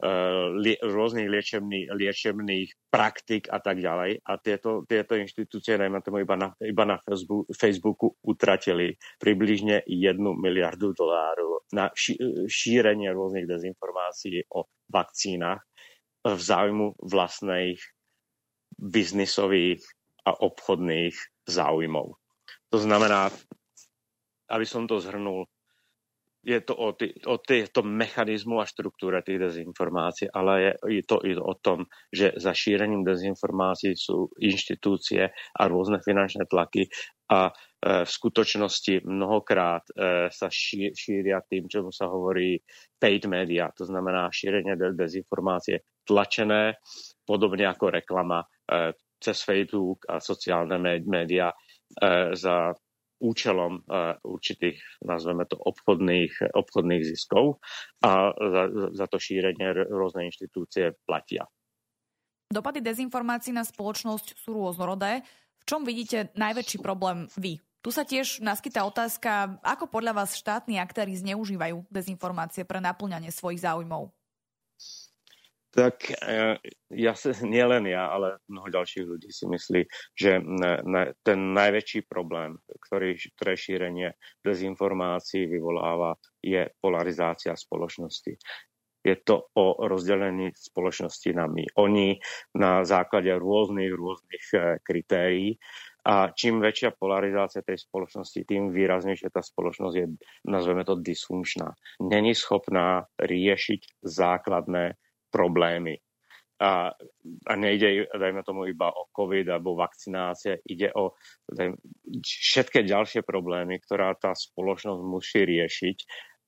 e, 0.00 0.10
lie, 0.56 0.76
rôznych 0.80 1.28
liečebných, 1.28 1.92
liečebných 1.92 2.68
praktik 2.88 3.48
a 3.52 3.60
tak 3.60 3.80
ďalej. 3.80 4.24
A 4.24 4.32
tieto, 4.40 4.88
tieto 4.88 5.14
inštitúcie, 5.18 5.76
dajme 5.76 6.00
tomu, 6.00 6.24
iba 6.24 6.36
na, 6.38 6.48
iba 6.64 6.84
na 6.88 6.96
Facebook, 7.04 7.44
Facebooku 7.52 8.16
utratili 8.24 8.96
približne 9.20 9.84
jednu 9.84 10.32
miliardu 10.38 10.96
dolárov 10.96 11.68
na 11.74 11.90
šírenie 12.48 13.10
rôznych 13.12 13.48
dezinformácií 13.48 14.48
o 14.54 14.68
vakcínach 14.88 15.64
v 16.24 16.40
záujmu 16.40 16.96
vlastných 17.04 17.76
biznisových 18.80 19.84
a 20.24 20.32
obchodných 20.40 21.14
záujmov. 21.44 22.16
To 22.72 22.78
znamená, 22.80 23.28
aby 24.48 24.64
som 24.64 24.88
to 24.88 24.98
zhrnul, 24.98 25.44
je 26.44 26.60
to 26.60 26.76
o, 26.76 26.92
tý, 26.92 27.08
o 27.24 27.40
týchto 27.40 27.80
mechanizmu 27.80 28.60
a 28.60 28.68
štruktúre 28.68 29.24
tých 29.24 29.40
dezinformácií, 29.40 30.28
ale 30.28 30.52
je, 30.60 30.72
je 31.00 31.02
to 31.08 31.16
i 31.24 31.32
o 31.40 31.56
tom, 31.56 31.88
že 32.12 32.36
za 32.36 32.52
šírením 32.52 33.00
dezinformácií 33.00 33.96
sú 33.96 34.28
inštitúcie 34.36 35.32
a 35.32 35.62
rôzne 35.64 36.04
finančné 36.04 36.44
tlaky 36.44 36.84
a 37.32 37.48
e, 37.48 37.52
v 38.04 38.10
skutočnosti 38.10 39.08
mnohokrát 39.08 39.88
e, 39.88 40.28
sa 40.28 40.52
ší, 40.52 40.92
šíria 40.92 41.40
tým, 41.48 41.64
čo 41.64 41.88
sa 41.88 42.12
hovorí 42.12 42.60
paid 43.00 43.24
media, 43.24 43.72
to 43.72 43.88
znamená 43.88 44.28
šírenie 44.28 44.76
dezinformácie 44.76 45.80
tlačené, 46.04 46.78
podobne 47.24 47.68
ako 47.68 47.90
reklama 47.90 48.44
e, 48.44 48.46
cez 49.18 49.40
Facebook 49.40 50.04
a 50.06 50.20
sociálne 50.20 50.76
médiá 51.04 51.50
e, 51.50 51.56
za 52.36 52.76
účelom 53.24 53.80
uh, 53.88 54.18
určitých, 54.20 54.76
nazveme 55.00 55.48
to, 55.48 55.56
obchodných, 55.56 56.52
obchodných 56.52 57.04
ziskov 57.08 57.62
a 58.04 58.34
za, 58.36 58.62
za 58.92 59.06
to 59.08 59.16
šírenie 59.16 59.88
rôzne 59.88 60.28
inštitúcie 60.28 60.92
platia. 61.08 61.48
Dopady 62.52 62.84
dezinformácií 62.84 63.56
na 63.56 63.64
spoločnosť 63.64 64.36
sú 64.36 64.52
rôznorodé. 64.52 65.24
V 65.62 65.64
čom 65.64 65.82
vidíte 65.88 66.28
najväčší 66.36 66.84
problém 66.84 67.24
vy? 67.40 67.56
Tu 67.80 67.88
sa 67.92 68.04
tiež 68.04 68.40
naskytá 68.44 68.84
otázka, 68.84 69.60
ako 69.64 69.88
podľa 69.88 70.24
vás 70.24 70.36
štátni 70.36 70.80
aktéry 70.80 71.16
zneužívajú 71.20 71.88
dezinformácie 71.88 72.64
pre 72.68 72.80
naplňanie 72.80 73.32
svojich 73.32 73.64
záujmov? 73.64 74.12
Tak 75.74 76.06
e, 76.06 76.54
ja 76.94 77.12
sa, 77.18 77.34
nielen 77.42 77.90
ja, 77.90 78.06
ale 78.06 78.38
mnoho 78.46 78.70
ďalších 78.70 79.04
ľudí 79.04 79.34
si 79.34 79.50
myslí, 79.50 79.82
že 80.14 80.38
ten 81.26 81.38
najväčší 81.50 82.06
problém, 82.06 82.54
ktorý, 82.86 83.18
ktoré 83.34 83.58
šírenie 83.58 84.14
dezinformácií 84.46 85.50
vyvoláva, 85.50 86.14
je 86.38 86.70
polarizácia 86.78 87.58
spoločnosti. 87.58 88.38
Je 89.04 89.16
to 89.20 89.52
o 89.58 89.84
rozdelení 89.84 90.54
spoločnosti 90.56 91.30
na 91.36 91.44
my. 91.44 91.66
Oni 91.76 92.16
na 92.56 92.88
základe 92.88 93.34
rôznych, 93.34 93.92
rôznych 93.92 94.44
e, 94.54 94.58
kritérií 94.80 95.58
a 96.04 96.30
čím 96.36 96.60
väčšia 96.60 96.94
polarizácia 96.94 97.64
tej 97.64 97.80
spoločnosti, 97.80 98.44
tým 98.44 98.70
výraznejšia 98.70 99.32
tá 99.32 99.40
spoločnosť 99.40 99.94
je, 99.96 100.06
nazveme 100.44 100.84
to, 100.84 101.00
dysfunkčná. 101.00 101.72
Není 102.04 102.36
schopná 102.36 103.08
riešiť 103.16 104.04
základné 104.04 105.00
problémy. 105.34 105.98
A, 106.62 106.94
a 107.50 107.52
nejde, 107.58 108.06
dajme 108.14 108.46
tomu, 108.46 108.70
iba 108.70 108.86
o 108.94 109.10
COVID 109.10 109.50
alebo 109.50 109.74
vakcinácie, 109.74 110.62
ide 110.70 110.94
o 110.94 111.18
dajme, 111.50 111.74
všetky 112.22 112.86
ďalšie 112.86 113.26
problémy, 113.26 113.82
ktorá 113.82 114.14
tá 114.14 114.38
spoločnosť 114.38 115.02
musí 115.02 115.42
riešiť, 115.42 115.98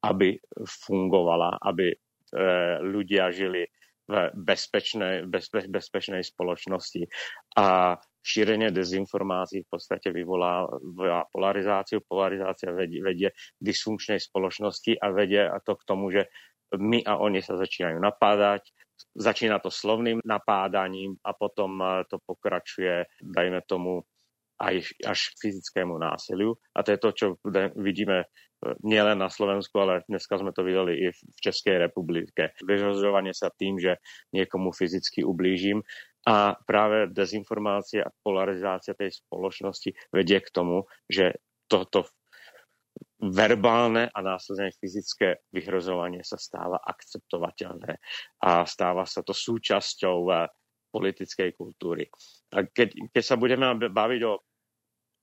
aby 0.06 0.38
fungovala, 0.62 1.58
aby 1.58 1.90
e, 1.90 1.96
ľudia 2.86 3.34
žili 3.34 3.66
v 4.06 4.30
bezpečnej, 4.38 5.26
bezpe, 5.26 5.66
bezpečnej 5.66 6.22
spoločnosti. 6.22 7.02
A 7.58 7.98
šírenie 8.26 8.70
dezinformácií 8.70 9.66
v 9.66 9.70
podstate 9.70 10.14
vyvolá 10.14 10.66
polarizáciu. 11.30 12.02
Polarizácia 12.06 12.70
vedie, 12.70 13.02
vedie 13.02 13.34
dysfunkčnej 13.58 14.22
spoločnosti 14.22 14.98
a 14.98 15.06
vedie 15.10 15.46
to 15.66 15.74
k 15.74 15.82
tomu, 15.86 16.14
že 16.14 16.30
my 16.74 17.02
a 17.06 17.22
oni 17.22 17.38
sa 17.38 17.54
začínajú 17.54 17.98
napádať, 18.02 18.74
začína 19.16 19.58
to 19.58 19.73
slovným 19.73 20.20
napádaním 20.23 21.16
a 21.25 21.32
potom 21.32 21.80
eh, 21.80 22.04
to 22.06 22.20
pokračuje, 22.23 23.08
dajme 23.25 23.64
tomu, 23.64 24.04
aj 24.56 24.88
až 25.04 25.20
k 25.37 25.49
fyzickému 25.49 26.00
násiliu. 26.00 26.56
A 26.73 26.80
to 26.80 26.96
je 26.96 27.00
to, 27.00 27.11
čo 27.12 27.26
vidíme 27.76 28.25
eh, 28.25 28.76
nielen 28.85 29.18
na 29.20 29.32
Slovensku, 29.32 29.76
ale 29.80 30.04
dneska 30.08 30.37
sme 30.37 30.52
to 30.52 30.64
videli 30.64 30.92
i 30.96 31.06
v 31.12 31.20
Českej 31.40 31.80
republike. 31.80 32.52
Vyhrožovanie 32.61 33.32
sa 33.32 33.49
tým, 33.49 33.80
že 33.80 34.00
niekomu 34.37 34.73
fyzicky 34.73 35.25
ublížim 35.25 35.80
a 36.26 36.58
práve 36.67 37.06
dezinformácia 37.14 38.02
a 38.02 38.14
polarizácia 38.21 38.99
tej 38.99 39.14
spoločnosti 39.14 39.95
vedie 40.10 40.43
k 40.43 40.50
tomu, 40.50 40.90
že 41.06 41.38
toto 41.71 42.10
verbálne 43.16 44.12
a 44.12 44.18
následne 44.20 44.76
fyzické 44.76 45.40
vyhrozovanie 45.48 46.20
sa 46.20 46.36
stáva 46.36 46.76
akceptovateľné 46.84 47.96
a 48.44 48.68
stáva 48.68 49.08
sa 49.08 49.24
to 49.24 49.32
súčasťou 49.32 50.18
eh, 50.32 50.48
politickej 50.92 51.50
kultúry. 51.56 52.08
A 52.56 52.64
keď, 52.64 53.12
keď 53.12 53.24
sa 53.24 53.36
budeme 53.36 53.68
baviť 53.76 54.20
o 54.24 54.40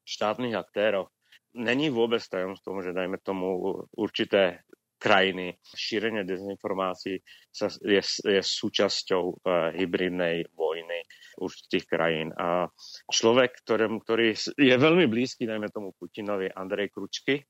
štátnych 0.05 0.53
aktéroch, 0.53 1.09
není 1.57 1.89
vôbec 1.89 2.21
tajomstvom, 2.21 2.81
že 2.81 2.97
dajme 2.97 3.17
tomu 3.21 3.77
určité 3.97 4.65
krajiny. 5.03 5.59
Šírenie 5.75 6.23
dezinformácií 6.23 7.19
sa, 7.51 7.67
je, 7.83 7.99
je 8.23 8.39
súčasťou 8.39 9.23
uh, 9.23 9.75
hybridnej 9.75 10.47
vojny 10.55 11.03
určitých 11.43 11.85
krajín. 11.91 12.31
A 12.39 12.71
človek, 13.11 13.59
ktorým, 13.67 13.99
ktorý 13.99 14.31
je 14.55 14.75
veľmi 14.79 15.11
blízky, 15.11 15.43
dajme 15.43 15.67
tomu 15.75 15.91
Putinovi, 15.99 16.47
Andrej 16.55 16.95
Kručky, 16.95 17.43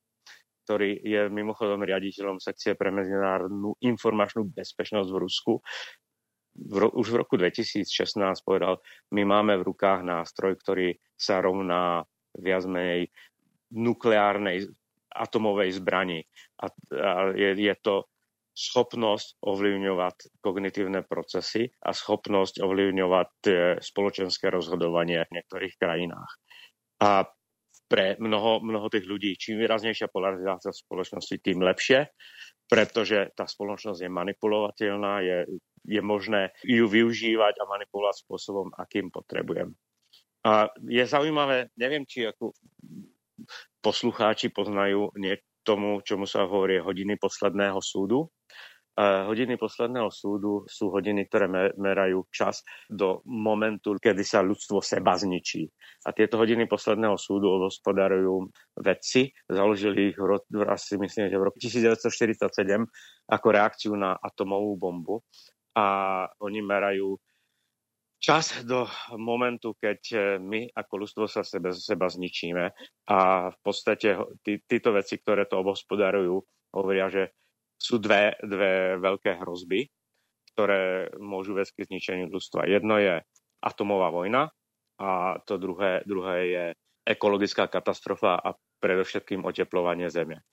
ktorý 0.64 1.00
je 1.04 1.22
mimochodom 1.28 1.84
riaditeľom 1.84 2.40
sekcie 2.40 2.80
pre 2.80 2.90
medzinárodnú 2.90 3.76
informačnú 3.84 4.48
bezpečnosť 4.48 5.10
v 5.12 5.22
Rusku, 5.22 5.54
v 6.54 6.76
ro- 6.86 6.94
už 6.94 7.08
v 7.14 7.20
roku 7.20 7.36
2016 7.36 7.86
povedal, 8.46 8.80
my 9.12 9.26
máme 9.26 9.58
v 9.60 9.68
rukách 9.74 10.06
nástroj, 10.06 10.56
ktorý 10.62 10.96
sa 11.18 11.42
rovná 11.42 12.06
viac 12.38 12.64
menej 12.66 13.10
nukleárnej 13.74 14.70
atomovej 15.14 15.82
zbrani. 15.82 16.26
A, 16.62 16.70
a 16.70 17.12
je, 17.34 17.58
je 17.58 17.76
to 17.82 18.06
schopnosť 18.54 19.42
ovlivňovať 19.42 20.38
kognitívne 20.46 21.02
procesy 21.02 21.74
a 21.82 21.90
schopnosť 21.90 22.62
ovlivňovať 22.62 23.30
spoločenské 23.82 24.54
rozhodovanie 24.54 25.26
v 25.26 25.42
niektorých 25.42 25.74
krajinách. 25.82 26.32
A 27.02 27.26
pre 27.94 28.18
mnoho, 28.18 28.58
mnoho 28.66 28.90
tých 28.90 29.06
ľudí. 29.06 29.38
Čím 29.38 29.62
výraznejšia 29.62 30.10
polarizácia 30.10 30.74
v 30.74 30.82
spoločnosti, 30.82 31.38
tým 31.46 31.62
lepšie, 31.62 32.10
pretože 32.66 33.30
tá 33.38 33.46
spoločnosť 33.46 34.02
je 34.02 34.10
manipulovateľná, 34.10 35.22
je, 35.22 35.38
je 35.86 36.02
možné 36.02 36.50
ju 36.66 36.90
využívať 36.90 37.54
a 37.62 37.70
manipulovať 37.70 38.26
spôsobom, 38.26 38.74
akým 38.74 39.14
potrebujem. 39.14 39.78
A 40.42 40.74
je 40.90 41.06
zaujímavé, 41.06 41.70
neviem, 41.78 42.02
či 42.02 42.26
ako 42.26 42.58
poslucháči 43.78 44.50
poznajú 44.50 45.14
nie 45.22 45.38
tomu, 45.62 46.02
čomu 46.02 46.26
sa 46.26 46.50
hovorí 46.50 46.82
hodiny 46.82 47.22
posledného 47.22 47.78
súdu. 47.78 48.26
Hodiny 48.94 49.58
posledného 49.58 50.14
súdu 50.14 50.70
sú 50.70 50.94
hodiny, 50.94 51.26
ktoré 51.26 51.74
merajú 51.74 52.30
čas 52.30 52.62
do 52.86 53.26
momentu, 53.26 53.98
kedy 53.98 54.22
sa 54.22 54.46
ľudstvo 54.46 54.86
seba 54.86 55.18
zničí. 55.18 55.66
A 56.06 56.14
tieto 56.14 56.38
hodiny 56.38 56.70
posledného 56.70 57.18
súdu 57.18 57.58
hospodárujú 57.58 58.54
vedci. 58.78 59.34
Založili 59.50 60.14
ich 60.14 60.18
asi 60.70 61.02
myslím, 61.02 61.26
že 61.26 61.42
v 61.42 61.46
roku 61.50 61.58
1947 61.58 62.86
ako 63.34 63.48
reakciu 63.50 63.98
na 63.98 64.14
atomovú 64.14 64.78
bombu. 64.78 65.26
A 65.74 66.30
oni 66.46 66.62
merajú 66.62 67.18
čas 68.22 68.62
do 68.62 68.86
momentu, 69.18 69.74
keď 69.74 70.38
my 70.38 70.70
ako 70.70 70.94
ľudstvo 71.02 71.26
sa 71.26 71.42
sebe, 71.42 71.74
seba 71.74 72.14
zničíme. 72.14 72.66
A 73.10 73.50
v 73.50 73.58
podstate 73.66 74.22
tí, 74.46 74.62
títo 74.70 74.94
veci, 74.94 75.18
ktoré 75.18 75.50
to 75.50 75.66
obhospodarujú, 75.66 76.46
hovoria, 76.78 77.10
že 77.10 77.34
sú 77.84 78.00
dve, 78.00 78.40
dve 78.40 78.96
veľké 79.04 79.44
hrozby, 79.44 79.92
ktoré 80.56 81.12
môžu 81.20 81.52
viesť 81.60 81.76
k 81.76 81.88
zničeniu 81.92 82.32
ľudstva. 82.32 82.72
Jedno 82.72 82.96
je 82.96 83.20
atomová 83.60 84.08
vojna 84.08 84.48
a 85.04 85.36
to 85.44 85.60
druhé, 85.60 86.08
druhé 86.08 86.38
je 86.48 86.66
ekologická 87.04 87.68
katastrofa 87.68 88.40
a 88.40 88.56
predovšetkým 88.80 89.44
oteplovanie 89.44 90.08
Zeme. 90.08 90.48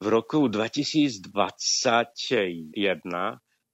V 0.00 0.06
roku 0.08 0.48
2021 0.48 1.28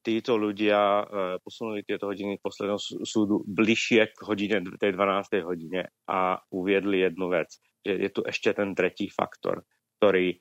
títo 0.02 0.32
ľudia 0.40 0.80
e, 0.80 1.04
posunuli 1.42 1.84
tieto 1.84 2.08
hodiny 2.10 2.40
posledného 2.40 2.80
súdu 3.04 3.44
bližšie 3.44 4.12
k 4.14 4.18
hodine, 4.24 4.56
tej 4.76 4.92
12. 4.94 5.44
hodine 5.44 5.88
a 6.08 6.38
uviedli 6.54 7.04
jednu 7.04 7.28
vec, 7.28 7.52
že 7.84 7.92
je 7.96 8.10
tu 8.12 8.20
ešte 8.24 8.56
ten 8.56 8.72
tretí 8.72 9.10
faktor, 9.10 9.64
ktorý 9.98 10.32
e, 10.32 10.36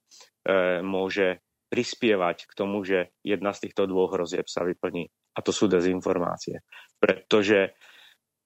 môže 0.85 1.46
prispievať 1.67 2.47
k 2.47 2.51
tomu, 2.55 2.83
že 2.83 3.11
jedna 3.23 3.51
z 3.51 3.67
týchto 3.67 3.87
dvoch 3.87 4.15
hrozieb 4.15 4.47
sa 4.47 4.63
vyplní. 4.63 5.11
A 5.37 5.39
to 5.43 5.51
sú 5.53 5.69
dezinformácie. 5.69 6.63
Pretože 6.97 7.77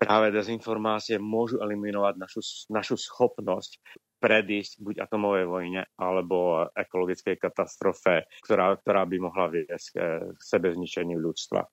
práve 0.02 0.34
dezinformácie 0.34 1.22
môžu 1.22 1.62
eliminovať 1.62 2.18
našu, 2.18 2.42
našu 2.74 2.98
schopnosť 2.98 3.78
predísť 4.22 4.82
buď 4.82 4.96
atomovej 5.06 5.46
vojne 5.50 5.82
alebo 5.98 6.70
ekologickej 6.74 7.42
katastrofe, 7.42 8.26
ktorá, 8.46 8.78
ktorá 8.78 9.06
by 9.06 9.18
mohla 9.18 9.50
viesť 9.50 9.88
k 9.94 9.98
sebezničeniu 10.38 11.18
ľudstva. 11.18 11.66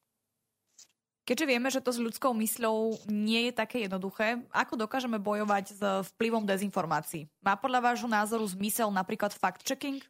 Keďže 1.28 1.44
vieme, 1.44 1.68
že 1.68 1.84
to 1.84 1.92
s 1.92 2.00
ľudskou 2.00 2.32
mysľou 2.32 3.04
nie 3.12 3.48
je 3.48 3.52
také 3.52 3.84
jednoduché, 3.84 4.40
ako 4.48 4.80
dokážeme 4.80 5.20
bojovať 5.20 5.64
s 5.76 5.80
vplyvom 6.16 6.48
dezinformácií? 6.48 7.28
Má 7.44 7.52
podľa 7.52 7.92
vášho 7.92 8.08
názoru 8.08 8.48
zmysel 8.48 8.88
napríklad 8.88 9.36
fact-checking? 9.36 10.00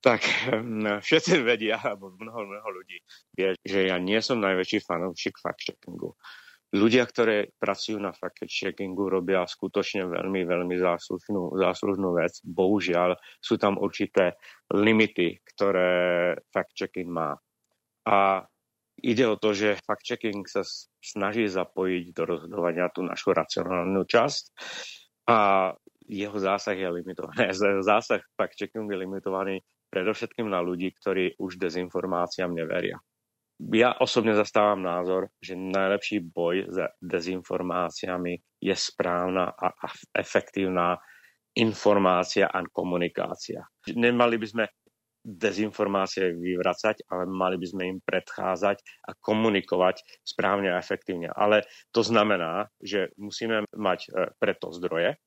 Tak 0.00 0.22
všetci 1.06 1.42
vedia, 1.42 1.80
alebo 1.80 2.14
mnoho, 2.14 2.46
mnoho 2.46 2.68
ľudí 2.70 2.98
vie, 3.34 3.56
že 3.64 3.90
ja 3.90 3.96
nie 3.96 4.20
som 4.22 4.38
najväčší 4.38 4.84
fanúšik 4.84 5.40
fact-checkingu. 5.40 6.14
Ľudia, 6.76 7.06
ktorí 7.06 7.56
pracujú 7.56 7.96
na 8.02 8.10
fact-checkingu, 8.10 9.06
robia 9.06 9.46
skutočne 9.46 10.10
veľmi, 10.10 10.42
veľmi 10.44 10.76
záslužnú, 10.76 11.54
záslužnú 11.56 12.10
vec. 12.18 12.42
Bohužiaľ, 12.42 13.16
sú 13.38 13.54
tam 13.56 13.78
určité 13.78 14.34
limity, 14.74 15.40
ktoré 15.46 16.34
fact-checking 16.50 17.06
má. 17.06 17.38
A 18.06 18.42
ide 18.98 19.24
o 19.30 19.38
to, 19.38 19.54
že 19.54 19.78
fact-checking 19.86 20.42
sa 20.50 20.66
snaží 20.98 21.46
zapojiť 21.46 22.04
do 22.12 22.22
rozhodovania 22.26 22.90
tú 22.90 23.06
našu 23.06 23.30
racionálnu 23.30 24.02
časť 24.02 24.44
a 25.30 25.38
jeho 26.06 26.38
zásah 26.38 26.78
je 26.78 26.86
limitovaný. 26.86 27.50
Zásah 27.86 28.22
fact-checking 28.38 28.86
je 28.86 28.96
limitovaný 28.98 29.56
predovšetkým 29.90 30.48
na 30.50 30.60
ľudí, 30.62 30.92
ktorí 30.96 31.38
už 31.38 31.58
dezinformáciám 31.60 32.52
neveria. 32.52 32.98
Ja 33.72 33.96
osobne 33.96 34.36
zastávam 34.36 34.84
názor, 34.84 35.32
že 35.40 35.56
najlepší 35.56 36.28
boj 36.28 36.68
za 36.68 36.92
dezinformáciami 37.00 38.60
je 38.60 38.74
správna 38.76 39.48
a 39.56 39.72
efektívna 40.12 41.00
informácia 41.56 42.52
a 42.52 42.60
komunikácia. 42.68 43.64
Nemali 43.96 44.36
by 44.36 44.46
sme 44.46 44.64
dezinformácie 45.26 46.38
vyvracať, 46.38 47.10
ale 47.10 47.26
mali 47.26 47.58
by 47.58 47.66
sme 47.66 47.82
im 47.90 47.98
predchádzať 47.98 49.10
a 49.10 49.16
komunikovať 49.18 50.22
správne 50.22 50.70
a 50.70 50.78
efektívne. 50.78 51.34
Ale 51.34 51.66
to 51.90 52.06
znamená, 52.06 52.70
že 52.78 53.10
musíme 53.18 53.66
mať 53.74 54.00
e, 54.06 54.08
preto 54.38 54.70
zdroje, 54.70 55.18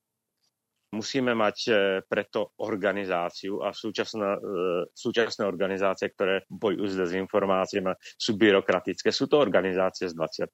Musíme 0.89 1.38
mať 1.38 1.58
e, 1.69 1.71
preto 2.02 2.58
organizáciu 2.65 3.62
a 3.62 3.69
súčasné, 3.69 4.41
súčasné 4.89 5.45
organizácie, 5.45 6.10
ktoré 6.10 6.49
bojujú 6.49 6.86
s 6.89 6.95
dezinformáciami, 6.97 7.93
sú 8.17 8.34
byrokratické. 8.34 9.13
Sú 9.13 9.30
to 9.30 9.38
organizácie 9.38 10.10
z 10.10 10.17
20. 10.17 10.49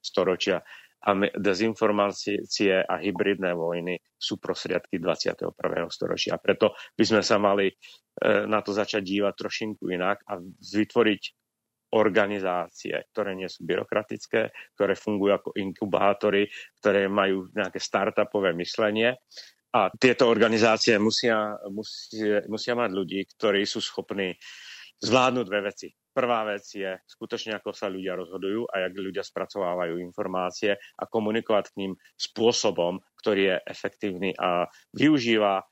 storočia 0.00 0.64
a 1.04 1.10
dezinformácie 1.36 2.40
a 2.80 2.94
hybridné 2.96 3.52
vojny 3.52 4.00
sú 4.16 4.40
prostriedky 4.40 4.96
21. 4.96 5.52
storočia. 5.92 6.40
Preto 6.40 6.72
by 6.96 7.04
sme 7.04 7.20
sa 7.20 7.36
mali 7.36 7.68
e, 7.68 7.74
na 8.48 8.64
to 8.64 8.72
začať 8.72 9.04
dívať 9.04 9.34
trošinku 9.36 9.92
inak 9.92 10.24
a 10.24 10.40
vytvoriť 10.40 11.22
organizácie, 11.94 12.96
ktoré 13.12 13.38
nie 13.38 13.46
sú 13.46 13.62
byrokratické, 13.68 14.50
ktoré 14.74 14.98
fungujú 14.98 15.32
ako 15.36 15.50
inkubátory, 15.54 16.48
ktoré 16.82 17.06
majú 17.06 17.52
nejaké 17.54 17.78
startupové 17.78 18.50
myslenie 18.58 19.14
a 19.74 19.90
tieto 19.98 20.30
organizácie 20.30 20.94
musia, 21.02 21.58
musia, 21.66 22.46
musia 22.46 22.78
mať 22.78 22.90
ľudí, 22.94 23.26
ktorí 23.34 23.66
sú 23.66 23.82
schopní 23.82 24.38
zvládnuť 25.02 25.44
dve 25.50 25.60
veci. 25.66 25.88
Prvá 26.14 26.46
vec 26.46 26.62
je 26.70 26.94
skutočne, 27.10 27.58
ako 27.58 27.74
sa 27.74 27.90
ľudia 27.90 28.14
rozhodujú 28.14 28.70
a 28.70 28.86
jak 28.86 28.94
ľudia 28.94 29.26
spracovávajú 29.26 29.98
informácie 29.98 30.78
a 30.78 31.04
komunikovať 31.10 31.74
k 31.74 31.78
ním 31.82 31.92
spôsobom, 32.14 33.02
ktorý 33.18 33.42
je 33.50 33.56
efektívny 33.66 34.30
a 34.38 34.70
využíva 34.94 35.66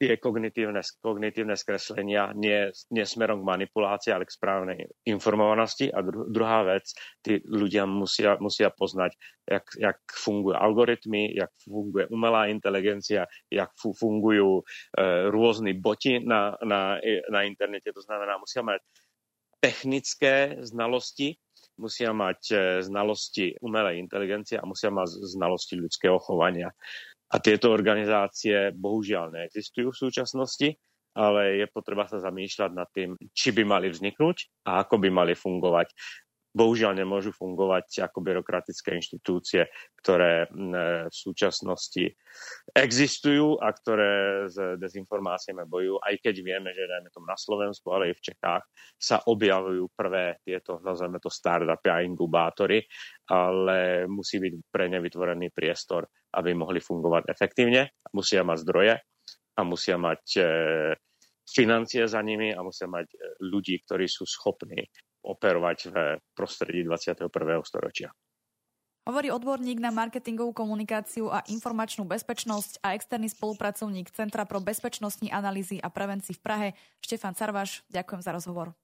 tie 0.00 0.16
kognitívne, 0.16 0.80
kognitívne 1.04 1.60
skreslenia 1.60 2.32
nie, 2.32 2.72
nie 2.88 3.04
smerom 3.04 3.44
k 3.44 3.50
manipulácii, 3.52 4.16
ale 4.16 4.24
k 4.24 4.32
správnej 4.32 4.88
informovanosti. 5.04 5.92
A 5.92 6.00
dru, 6.00 6.24
druhá 6.24 6.64
vec, 6.64 6.88
tí 7.20 7.44
ľudia 7.44 7.84
musia, 7.84 8.40
musia 8.40 8.72
poznať, 8.72 9.12
jak, 9.44 9.68
jak 9.76 10.00
fungujú 10.08 10.56
algoritmy, 10.56 11.36
jak 11.36 11.52
funguje 11.60 12.08
umelá 12.08 12.48
inteligencia, 12.48 13.28
jak 13.52 13.76
fungujú 13.76 14.64
e, 14.96 15.28
rôzni 15.28 15.76
boti 15.76 16.16
na, 16.24 16.56
na, 16.64 16.96
na 17.28 17.40
internete. 17.44 17.92
To 17.92 18.00
znamená, 18.00 18.40
musia 18.40 18.64
mať 18.64 18.80
technické 19.60 20.56
znalosti, 20.64 21.36
musia 21.76 22.16
mať 22.16 22.40
e, 22.48 22.56
znalosti 22.80 23.60
umelej 23.60 24.00
inteligencie 24.00 24.56
a 24.56 24.64
musia 24.64 24.88
mať 24.88 25.12
znalosti 25.28 25.76
ľudského 25.76 26.16
chovania. 26.16 26.72
A 27.30 27.36
tieto 27.38 27.70
organizácie 27.70 28.74
bohužiaľ 28.74 29.30
neexistujú 29.30 29.94
v 29.94 30.00
súčasnosti, 30.02 30.68
ale 31.14 31.62
je 31.62 31.66
potreba 31.70 32.06
sa 32.06 32.22
zamýšľať 32.22 32.70
nad 32.74 32.90
tým, 32.90 33.14
či 33.34 33.54
by 33.54 33.62
mali 33.66 33.90
vzniknúť 33.90 34.66
a 34.66 34.82
ako 34.82 34.98
by 34.98 35.08
mali 35.10 35.34
fungovať. 35.34 35.90
Bohužiaľ 36.50 36.98
nemôžu 36.98 37.30
fungovať 37.30 38.02
ako 38.10 38.18
byrokratické 38.26 38.98
inštitúcie, 38.98 39.70
ktoré 40.02 40.50
v 40.50 41.14
súčasnosti 41.14 42.10
existujú 42.74 43.62
a 43.62 43.70
ktoré 43.70 44.46
s 44.50 44.58
dezinformáciami 44.58 45.62
bojujú, 45.66 46.02
aj 46.02 46.14
keď 46.18 46.34
vieme, 46.42 46.74
že 46.74 46.90
dajme 46.90 47.08
tomu 47.14 47.30
na 47.30 47.38
Slovensku, 47.38 47.86
ale 47.94 48.10
aj 48.10 48.14
v 48.18 48.24
Čechách 48.34 48.64
sa 48.98 49.22
objavujú 49.30 49.94
prvé 49.94 50.42
tieto, 50.42 50.82
nazveme 50.82 51.22
to 51.22 51.30
startupy 51.30 51.86
a 51.86 52.02
inkubátory, 52.02 52.82
ale 53.30 54.10
musí 54.10 54.42
byť 54.42 54.52
pre 54.70 54.90
ne 54.90 54.98
vytvorený 54.98 55.54
priestor 55.54 56.10
aby 56.34 56.54
mohli 56.54 56.78
fungovať 56.78 57.26
efektívne. 57.26 57.90
Musia 58.14 58.46
mať 58.46 58.58
zdroje 58.62 58.94
a 59.58 59.60
musia 59.66 59.96
mať 59.98 60.22
e, 60.38 60.42
financie 61.42 62.06
za 62.06 62.22
nimi 62.22 62.54
a 62.54 62.62
musia 62.62 62.86
mať 62.86 63.06
e, 63.10 63.16
ľudí, 63.50 63.82
ktorí 63.82 64.06
sú 64.06 64.22
schopní 64.26 64.86
operovať 65.24 65.78
v 65.92 65.96
prostredí 66.34 66.84
21. 66.84 67.28
storočia. 67.64 68.10
Hovorí 69.08 69.32
odborník 69.32 69.80
na 69.80 69.88
marketingovú 69.88 70.52
komunikáciu 70.52 71.32
a 71.32 71.40
informačnú 71.48 72.04
bezpečnosť 72.04 72.84
a 72.84 72.92
externý 72.92 73.32
spolupracovník 73.32 74.12
Centra 74.12 74.44
pro 74.44 74.60
bezpečnostní 74.60 75.32
analýzy 75.32 75.80
a 75.80 75.88
prevencii 75.88 76.36
v 76.36 76.44
Prahe 76.44 76.68
Štefan 77.00 77.32
Carvaš. 77.32 77.80
Ďakujem 77.88 78.20
za 78.20 78.30
rozhovor. 78.36 78.76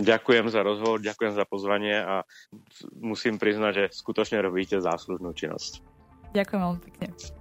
Ďakujem 0.00 0.46
za 0.48 0.64
rozhovor, 0.64 0.98
ďakujem 1.04 1.34
za 1.36 1.44
pozvanie 1.44 2.00
a 2.00 2.24
musím 2.96 3.36
priznať, 3.36 3.72
že 3.76 3.84
skutočne 4.00 4.40
robíte 4.40 4.80
záslužnú 4.80 5.36
činnosť. 5.36 5.84
Ďakujem 6.32 6.60
veľmi 6.64 6.80
pekne. 6.88 7.39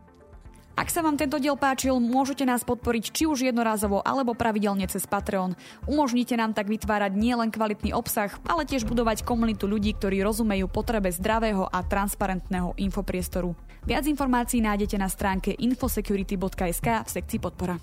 Ak 0.79 0.87
sa 0.95 1.03
vám 1.03 1.19
tento 1.19 1.35
diel 1.43 1.59
páčil, 1.59 1.99
môžete 1.99 2.47
nás 2.47 2.63
podporiť 2.63 3.11
či 3.11 3.27
už 3.27 3.43
jednorázovo 3.51 3.99
alebo 3.99 4.31
pravidelne 4.31 4.87
cez 4.87 5.03
Patreon. 5.03 5.59
Umožnite 5.83 6.39
nám 6.39 6.55
tak 6.55 6.71
vytvárať 6.71 7.19
nielen 7.19 7.51
kvalitný 7.51 7.91
obsah, 7.91 8.31
ale 8.47 8.63
tiež 8.63 8.87
budovať 8.87 9.27
komunitu 9.27 9.67
ľudí, 9.67 9.91
ktorí 9.99 10.23
rozumejú 10.23 10.71
potrebe 10.71 11.11
zdravého 11.11 11.67
a 11.67 11.83
transparentného 11.83 12.79
infopriestoru. 12.79 13.59
Viac 13.83 14.07
informácií 14.07 14.63
nájdete 14.63 14.95
na 14.95 15.11
stránke 15.11 15.51
infosecurity.sk 15.51 16.87
v 17.03 17.09
sekcii 17.11 17.39
podpora. 17.43 17.75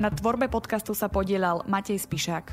Na 0.00 0.08
tvorbe 0.08 0.48
podcastu 0.48 0.96
sa 0.96 1.12
podielal 1.12 1.68
Matej 1.68 2.00
Spišák. 2.00 2.46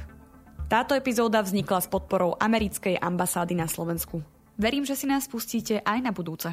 Táto 0.68 1.00
epizóda 1.00 1.40
vznikla 1.40 1.80
s 1.80 1.88
podporou 1.88 2.36
americkej 2.44 3.00
ambasády 3.00 3.56
na 3.56 3.72
Slovensku. 3.72 4.20
Verím, 4.60 4.84
že 4.84 5.00
si 5.00 5.08
nás 5.08 5.32
pustíte 5.32 5.80
aj 5.80 6.04
na 6.04 6.12
budúce. 6.12 6.52